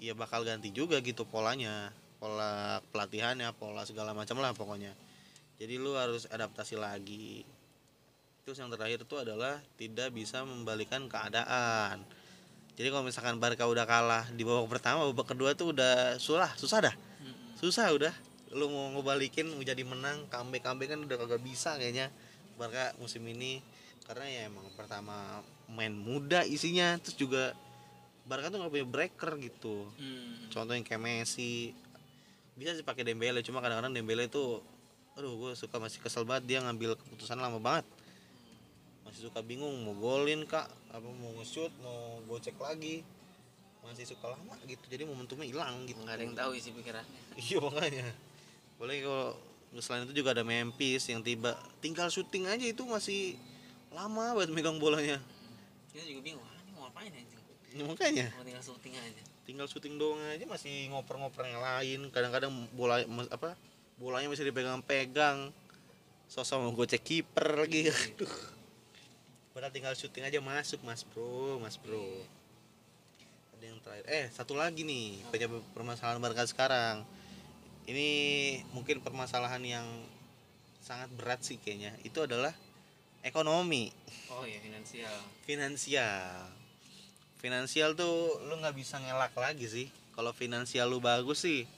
[0.00, 1.92] ya bakal ganti juga gitu polanya.
[2.16, 4.96] Pola pelatihannya pola segala macam lah pokoknya.
[5.60, 7.44] Jadi lu harus adaptasi lagi.
[8.42, 12.02] Terus yang terakhir itu adalah tidak bisa membalikan keadaan
[12.82, 16.50] jadi kalau misalkan Barca udah kalah di babak pertama babak kedua tuh udah susah.
[16.58, 16.94] Susah dah.
[17.54, 18.10] Susah udah.
[18.50, 22.10] Lu mau ngebalikin mau jadi menang comeback comeback kan udah kagak bisa kayaknya.
[22.58, 23.62] Barca musim ini
[24.02, 27.54] karena ya emang pertama main muda isinya terus juga
[28.26, 29.86] Barca tuh nggak punya breaker gitu.
[29.94, 30.50] Hmm.
[30.50, 31.70] contohnya kayak Messi.
[32.58, 34.58] Bisa sih pakai Dembele cuma kadang-kadang Dembele itu
[35.14, 37.86] aduh gue suka masih kesel banget dia ngambil keputusan lama banget
[39.06, 40.70] masih suka bingung mau golin kak.
[40.88, 43.04] Apa mau nge-shoot mau gocek lagi.
[43.82, 45.98] Masih suka lama gitu jadi momentumnya hilang gitu.
[46.06, 47.20] Nggak ada yang tahu isi pikirannya.
[47.44, 48.06] iya makanya.
[48.78, 49.28] Boleh kalau
[49.82, 51.58] selain itu juga ada Memphis yang tiba.
[51.82, 53.34] Tinggal syuting aja itu masih
[53.90, 55.18] lama banget megang bolanya.
[55.92, 57.40] Kita juga bingung, ah, ini mau ngapain anjing?
[57.76, 58.26] ya, makanya.
[58.32, 59.22] Mau tinggal syuting aja.
[59.42, 62.00] tinggal syuting doang aja masih ngoper-ngoper yang lain.
[62.14, 63.58] Kadang-kadang bola apa
[63.98, 65.50] bolanya masih dipegang-pegang.
[66.30, 67.90] Sosok mau gocek kiper lagi.
[67.90, 68.61] Aduh
[69.52, 72.24] padahal tinggal syuting aja masuk mas bro mas bro.
[73.56, 74.04] Ada yang terakhir.
[74.08, 77.04] Eh satu lagi nih penyebab permasalahan Barca sekarang.
[77.86, 78.08] Ini
[78.72, 79.86] mungkin permasalahan yang
[80.82, 81.94] sangat berat sih kayaknya.
[82.02, 82.56] Itu adalah
[83.22, 83.92] ekonomi.
[84.32, 85.16] Oh iya finansial.
[85.44, 86.48] finansial.
[87.38, 89.86] Finansial tuh lu nggak bisa ngelak lagi sih.
[90.16, 91.68] Kalau finansial lu bagus sih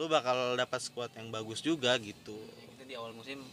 [0.00, 2.32] lu bakal dapat squad yang bagus juga gitu.
[2.72, 3.44] Kita di awal musim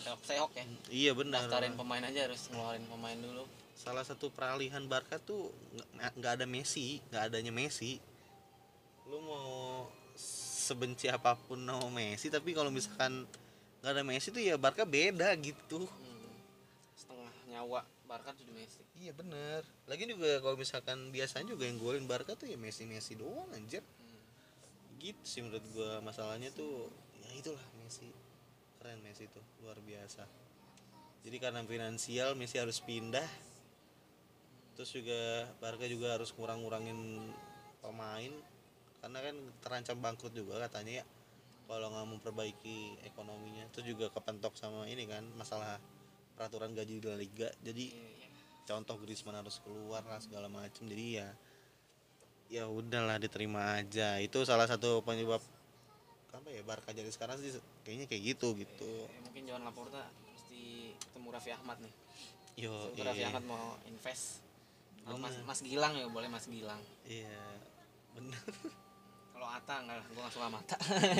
[0.00, 0.64] terseok-seok ya.
[0.90, 3.44] iya benar Daftarin pemain aja harus ngeluarin pemain dulu.
[3.74, 5.52] salah satu peralihan Barca tuh
[5.94, 8.00] nggak- nggak ada Messi nggak adanya Messi
[9.04, 9.84] lu mau
[10.16, 13.24] sebenci apa pun sama Messi tapi kalau misalkan
[13.80, 16.32] nggak ada Messi tuh ya Barca beda gitu Hmm.
[16.94, 18.80] Setengah nyawa Barca tuh di Messi.
[18.94, 23.14] iya bener lagi juga kalau misalkan biasanya juga yang golin Barca tuh ya Messi Messi
[23.14, 24.20] doang anjir Hmm.
[24.98, 28.12] gitu sih menurut gua masalahnya tuh ya itulah Messi
[28.80, 30.24] keren Messi tuh luar biasa.
[31.20, 33.28] Jadi karena finansial Messi harus pindah
[34.72, 36.96] terus juga Barca juga harus ngurang-ngurangin
[37.84, 38.32] pemain
[39.04, 41.06] karena kan terancam bangkrut juga katanya ya
[41.68, 43.68] kalau nggak memperbaiki ekonominya.
[43.70, 45.76] Terus juga kepentok sama ini kan masalah
[46.34, 47.52] peraturan gaji di La Liga.
[47.60, 48.28] Jadi Iya, iya.
[48.64, 50.88] contoh Griezmann harus keluar lah segala macem.
[50.88, 51.28] Jadi ya
[52.50, 54.16] ya udahlah diterima aja.
[54.18, 55.38] Itu salah satu penyebab
[56.32, 57.52] apa ya Barca jadi sekarang sih
[57.82, 60.62] kayaknya kayak gitu gitu Eh, mungkin Johan Laporta mesti
[60.94, 61.94] ketemu Raffi Ahmad nih.
[62.56, 64.42] yo Semoga Raffi Ahmad mau invest
[65.00, 65.34] Kalau Mas.
[65.42, 66.78] Mas Gilang ya boleh Mas Gilang.
[67.02, 67.34] iya
[68.12, 68.38] bener
[69.32, 70.76] Kalau Ata enggak, gua nggak suka Mata.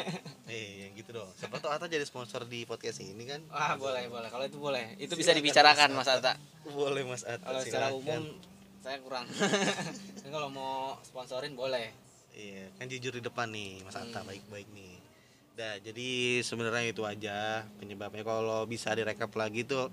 [0.52, 4.06] eh yang gitu dong siapa tahu Ata jadi sponsor di podcast ini kan Wah, boleh,
[4.06, 4.28] boleh.
[4.28, 4.92] Kalau itu boleh.
[4.94, 6.32] Itu bisa Silakan, dibicarakan Mas Mas Ata.
[6.66, 8.22] boleh mas Ata Kalau secara umum
[8.78, 9.24] saya kurang.
[10.26, 11.92] Kalau mau sponsorin boleh.
[12.30, 14.28] Iya, kan jujur di depan nih, Mas Ata Hmm.
[14.28, 14.99] baik-baik nih.
[15.60, 18.24] Dah, jadi sebenarnya itu aja penyebabnya.
[18.24, 19.92] Kalau bisa direkap lagi tuh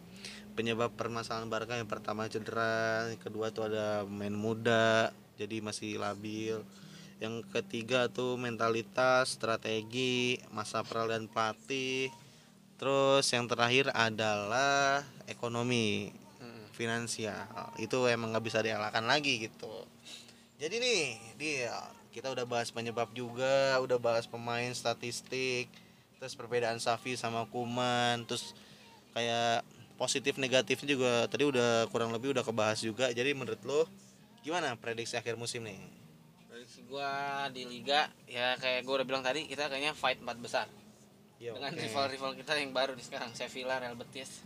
[0.56, 6.64] penyebab permasalahan Barca yang pertama cedera, yang kedua tuh ada main muda, jadi masih labil.
[7.20, 12.16] Yang ketiga tuh mentalitas, strategi, masa peralihan pelatih.
[12.80, 16.70] Terus yang terakhir adalah ekonomi Hmm.
[16.70, 19.90] finansial itu emang nggak bisa dielakkan lagi gitu
[20.62, 21.74] jadi nih dia
[22.12, 25.68] kita udah bahas penyebab juga udah bahas pemain statistik
[26.18, 28.58] terus perbedaan Safi sama Kuman terus
[29.14, 29.62] kayak
[29.98, 33.86] positif negatifnya juga tadi udah kurang lebih udah kebahas juga jadi menurut lo
[34.46, 35.82] gimana prediksi akhir musim nih
[36.48, 40.68] Prediksi gua di liga ya kayak gua udah bilang tadi kita kayaknya fight empat besar
[41.38, 41.86] Yo, dengan oke.
[41.86, 44.42] rival-rival kita yang baru nih sekarang Sevilla, Real Betis.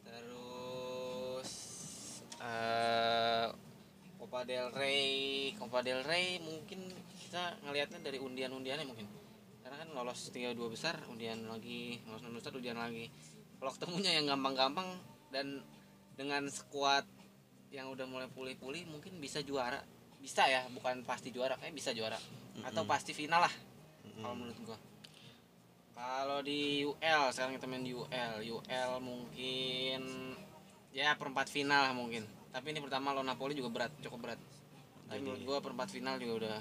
[0.00, 1.50] Terus
[2.40, 3.52] eh
[4.34, 6.90] Copa del Rey, Copa del Rey mungkin
[7.22, 9.06] kita ngelihatnya dari undian-undiannya mungkin.
[9.62, 13.14] Karena kan lolos 32 besar, undian lagi, lolos 6 besar, undian lagi.
[13.62, 14.90] Kalau ketemunya yang gampang-gampang
[15.30, 15.62] dan
[16.18, 17.06] dengan skuad
[17.70, 19.78] yang udah mulai pulih-pulih mungkin bisa juara.
[20.18, 22.18] Bisa ya, bukan pasti juara, kayak bisa juara.
[22.66, 23.54] Atau pasti final lah
[24.18, 24.78] kalau menurut gua.
[25.94, 30.02] Kalau di UL sekarang kita main di UL, UL mungkin
[30.90, 32.33] ya perempat final lah mungkin.
[32.54, 34.40] Tapi ini pertama lawan Napoli juga berat, cukup berat.
[35.10, 36.58] Tapi menurut gua perempat final juga udah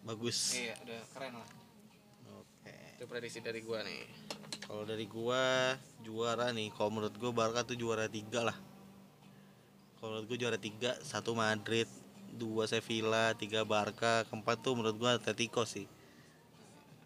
[0.00, 1.50] bagus iya, udah keren lah.
[2.40, 4.04] oke Itu prediksi dari gua nih.
[4.66, 8.58] Kalau dari gua juara nih, kalau menurut gua Barca tuh juara tiga lah.
[10.02, 11.86] Kalau menurut gua juara tiga, satu Madrid,
[12.34, 15.86] dua Sevilla, tiga Barca, keempat tuh menurut gua Atletico sih.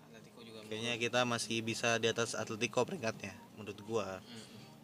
[0.09, 4.25] Atletico juga Kayaknya kita masih bisa di atas Atletico peringkatnya, menurut gua.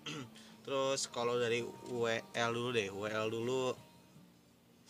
[0.05, 0.29] Hmm.
[0.61, 3.73] Terus kalau dari WL dulu deh, WL dulu.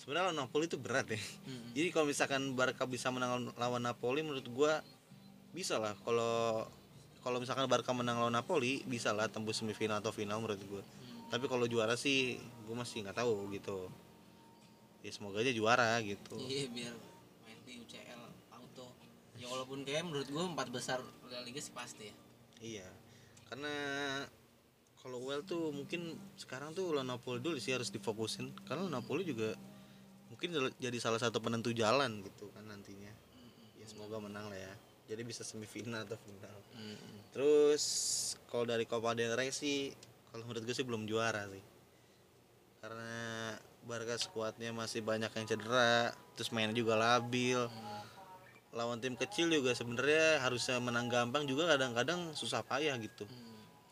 [0.00, 1.20] Sebenarnya lawan Napoli itu berat ya.
[1.44, 1.76] Hmm.
[1.76, 4.80] Jadi kalau misalkan Barca bisa menang lawan Napoli menurut gua
[5.52, 6.64] bisa lah kalau
[7.20, 10.80] kalau misalkan Barca menang lawan Napoli bisa lah tembus semifinal atau final menurut gua.
[10.80, 11.28] Hmm.
[11.28, 13.92] Tapi kalau juara sih gua masih nggak tahu gitu.
[15.04, 16.32] Ya semoga aja juara gitu.
[16.48, 16.96] Iya biar
[17.44, 18.20] main di UCL
[18.56, 18.88] auto.
[19.36, 22.16] Ya walaupun kayak menurut gua empat besar La Liga sih pasti ya.
[22.64, 22.88] Iya.
[23.52, 23.74] Karena
[25.01, 29.57] kalau WL tuh mungkin sekarang tuh Napoli dulu sih harus difokusin karena Napoli juga
[30.28, 33.12] mungkin jadi salah satu penentu jalan gitu kan nantinya.
[33.80, 34.74] Ya semoga menang lah ya.
[35.11, 36.57] Jadi bisa semifinal atau final.
[36.76, 37.18] Hmm.
[37.32, 37.82] Terus
[38.46, 39.90] kalau dari Copa del Rey sih
[40.30, 41.64] kalau menurut gue sih belum juara sih.
[42.84, 47.59] Karena Barca skuadnya masih banyak yang cedera, terus mainnya juga labil.
[48.70, 53.26] Lawan tim kecil juga sebenarnya harusnya menang gampang juga kadang-kadang susah payah gitu.
[53.26, 53.49] Hmm.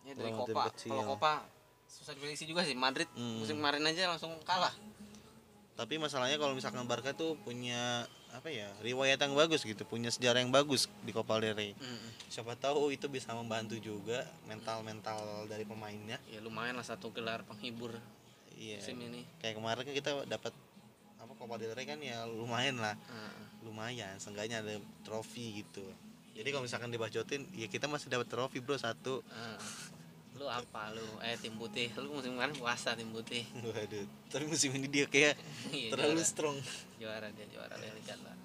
[0.09, 1.45] Ya dari Copa, kalau Copa
[1.85, 2.73] susah diprediksi juga sih.
[2.73, 3.45] Madrid Hmm.
[3.45, 4.73] musim kemarin aja langsung kalah.
[5.77, 10.41] Tapi masalahnya kalau misalkan Barca tuh punya apa ya riwayat yang bagus gitu, punya sejarah
[10.41, 11.77] yang bagus di Copa del Rey.
[11.77, 12.09] Hmm.
[12.33, 16.17] Siapa tahu itu bisa membantu juga mental-mental dari pemainnya.
[16.33, 17.93] Ya lumayan lah satu gelar penghibur
[18.57, 18.81] Iya.
[18.81, 19.23] musim ini.
[19.45, 20.53] Kayak kemarin kan kita dapat
[21.21, 22.97] apa Copa del Rey kan ya lumayan lah.
[22.97, 25.83] Nah, lumayan seenggaknya ada trofi gitu
[26.31, 29.59] jadi kalau misalkan dibacotin ya kita masih dapat trofi bro satu nah.
[30.39, 31.03] Lu apa lu?
[31.21, 31.91] Eh tim putih.
[31.95, 33.43] Lu musim kemarin puasa tim putih.
[33.61, 35.35] waduh tapi musim ini dia kayak
[35.69, 36.25] Iya, terlalu juara.
[36.25, 36.57] strong
[36.97, 38.37] juara dia juara La Liga lah.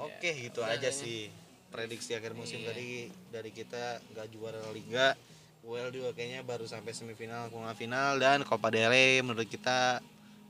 [0.00, 0.96] Oke gitu Udah aja kayaknya.
[0.98, 1.28] sih
[1.68, 2.68] prediksi akhir musim Iya.
[2.68, 2.88] tadi
[3.28, 5.14] dari kita nggak juara liga
[5.62, 10.00] well juga kayaknya baru sampai semifinal kurang final dan Copa del Rey menurut kita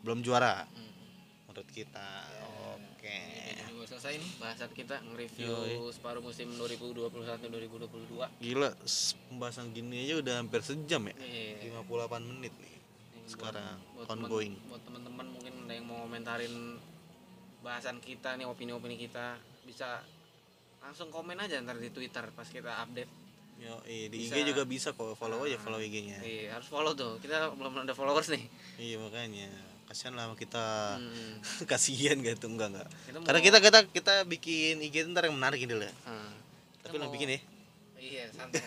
[0.00, 0.94] belum juara Hmm.
[1.46, 2.08] menurut kita
[2.80, 3.51] oke Ini
[4.02, 5.54] selesai nih bahasan kita nge-review
[5.94, 8.18] separuh musim 2021-2022.
[8.42, 8.74] gila
[9.30, 11.70] pembahasan gini aja udah hampir sejam ya Iya.
[11.70, 12.74] 58 menit nih
[13.14, 16.54] Ini sekarang buat, buat temen- ongoing buat teman-teman mungkin ada yang mau komentarin
[17.62, 20.02] bahasan kita nih opini-opini kita bisa
[20.82, 23.22] langsung komen aja ntar di Twitter pas kita update.
[23.62, 24.34] Yo, di Bisa.
[24.34, 26.18] IG juga bisa kok follow aja follow IG-nya.
[26.18, 27.22] Iya, harus follow tuh.
[27.22, 28.42] Kita belum ada followers nih.
[28.82, 29.46] Iya makanya
[29.84, 31.34] kasihan lah kita Hmm.
[31.70, 32.88] kasihan gitu enggak enggak.
[33.02, 35.92] Kita mau- Karena kita kita kita bikin IG ntar yang menarik gitu lah.
[36.04, 36.32] Ah,
[36.80, 37.40] Tapi lo mau- bikin ya.
[37.96, 38.58] Iya, santai.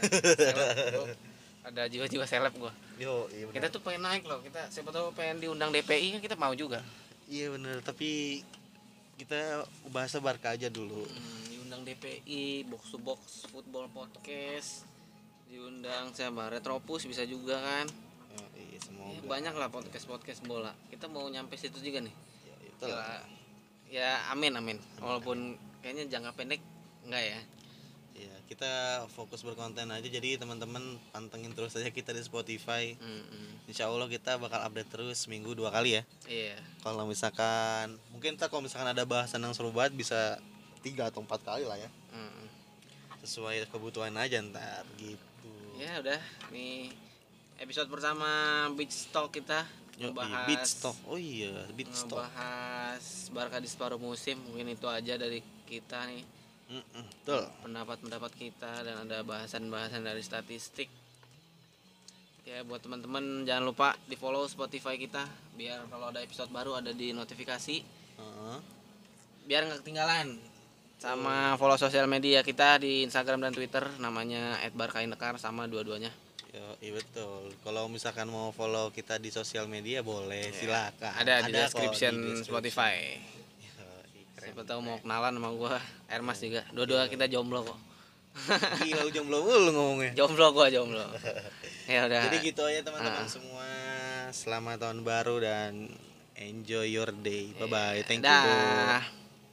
[1.65, 2.69] Ada jiwa-jiwa seleb gua.
[2.95, 4.39] Yo, iya Kita tuh pengen naik loh.
[4.39, 6.79] Kita siapa tahu pengen diundang DPI kan kita mau juga.
[7.25, 8.39] Iya bener tapi
[9.15, 11.03] kita bahasa Barca aja dulu.
[11.03, 14.85] Hmm, diundang DPI, box to box football podcast.
[15.47, 16.47] Diundang siapa?
[16.47, 17.89] Retropus bisa juga kan.
[18.85, 19.17] Semoga.
[19.17, 20.71] Semoga banyak lah podcast podcast bola.
[20.93, 22.13] Kita mau nyampe situ juga nih.
[22.45, 23.01] Ya, itulah.
[23.01, 23.17] ya,
[23.89, 24.77] ya amin amin.
[25.01, 26.61] Walaupun kayaknya jangka pendek
[27.09, 27.39] enggak ya.
[28.15, 30.05] Ya kita fokus berkonten aja.
[30.05, 32.93] Jadi teman-teman pantengin terus aja kita di Spotify.
[33.01, 33.65] Mm-mm.
[33.65, 36.03] Insya Allah kita bakal update terus minggu dua kali ya.
[36.29, 36.55] Iya.
[36.85, 40.37] Kalau misalkan mungkin tak kalau misalkan ada bahasan yang seru banget bisa
[40.85, 41.89] tiga atau empat kali lah ya.
[42.13, 42.47] Mm-mm.
[43.25, 45.49] sesuai kebutuhan aja ntar gitu.
[45.81, 46.21] Ya udah.
[46.53, 46.93] Nih
[47.59, 48.27] episode pertama
[48.75, 49.63] beach talk kita
[49.95, 54.87] Yo, ngebahas beat stock oh iya beat stock ngebahas Barca di separuh musim mungkin itu
[54.91, 56.23] aja dari kita nih.
[56.65, 57.45] Mm-mm, betul.
[57.61, 60.89] Pendapat-pendapat kita dan ada bahasan-bahasan dari statistik.
[62.45, 65.25] Ya buat teman-teman jangan lupa di follow Spotify kita
[65.57, 67.77] biar kalau ada episode baru ada di notifikasi.
[68.15, 68.57] Heeh.
[69.45, 70.41] biar nggak ketinggalan.
[70.97, 76.24] Sama follow sosial media kita di Instagram dan Twitter namanya @barkainekar sama dua-duanya
[76.77, 77.51] iya betul.
[77.59, 81.11] Kalau misalkan mau follow kita di sosial media boleh, Ya, silakan.
[81.13, 82.47] ada di kok description di description.
[82.47, 82.95] Spotify
[83.65, 84.45] Yoi, keren.
[84.45, 85.75] siapa tahu mau kenalan sama gua
[86.07, 87.79] Ermas juga dua-dua kita jomblo kok
[88.79, 90.11] Gila lu jomblo mulu ngomongnya.
[90.13, 91.05] jomblo gua jomblo
[91.87, 93.27] ya udah Jadi gitu aja teman-teman Ah.
[93.27, 93.67] semua.
[94.29, 95.87] Selamat tahun baru dan
[96.35, 97.55] enjoy your day.
[97.55, 98.01] Bye bye.
[98.01, 98.27] Thank you.
[98.27, 99.24] Dah.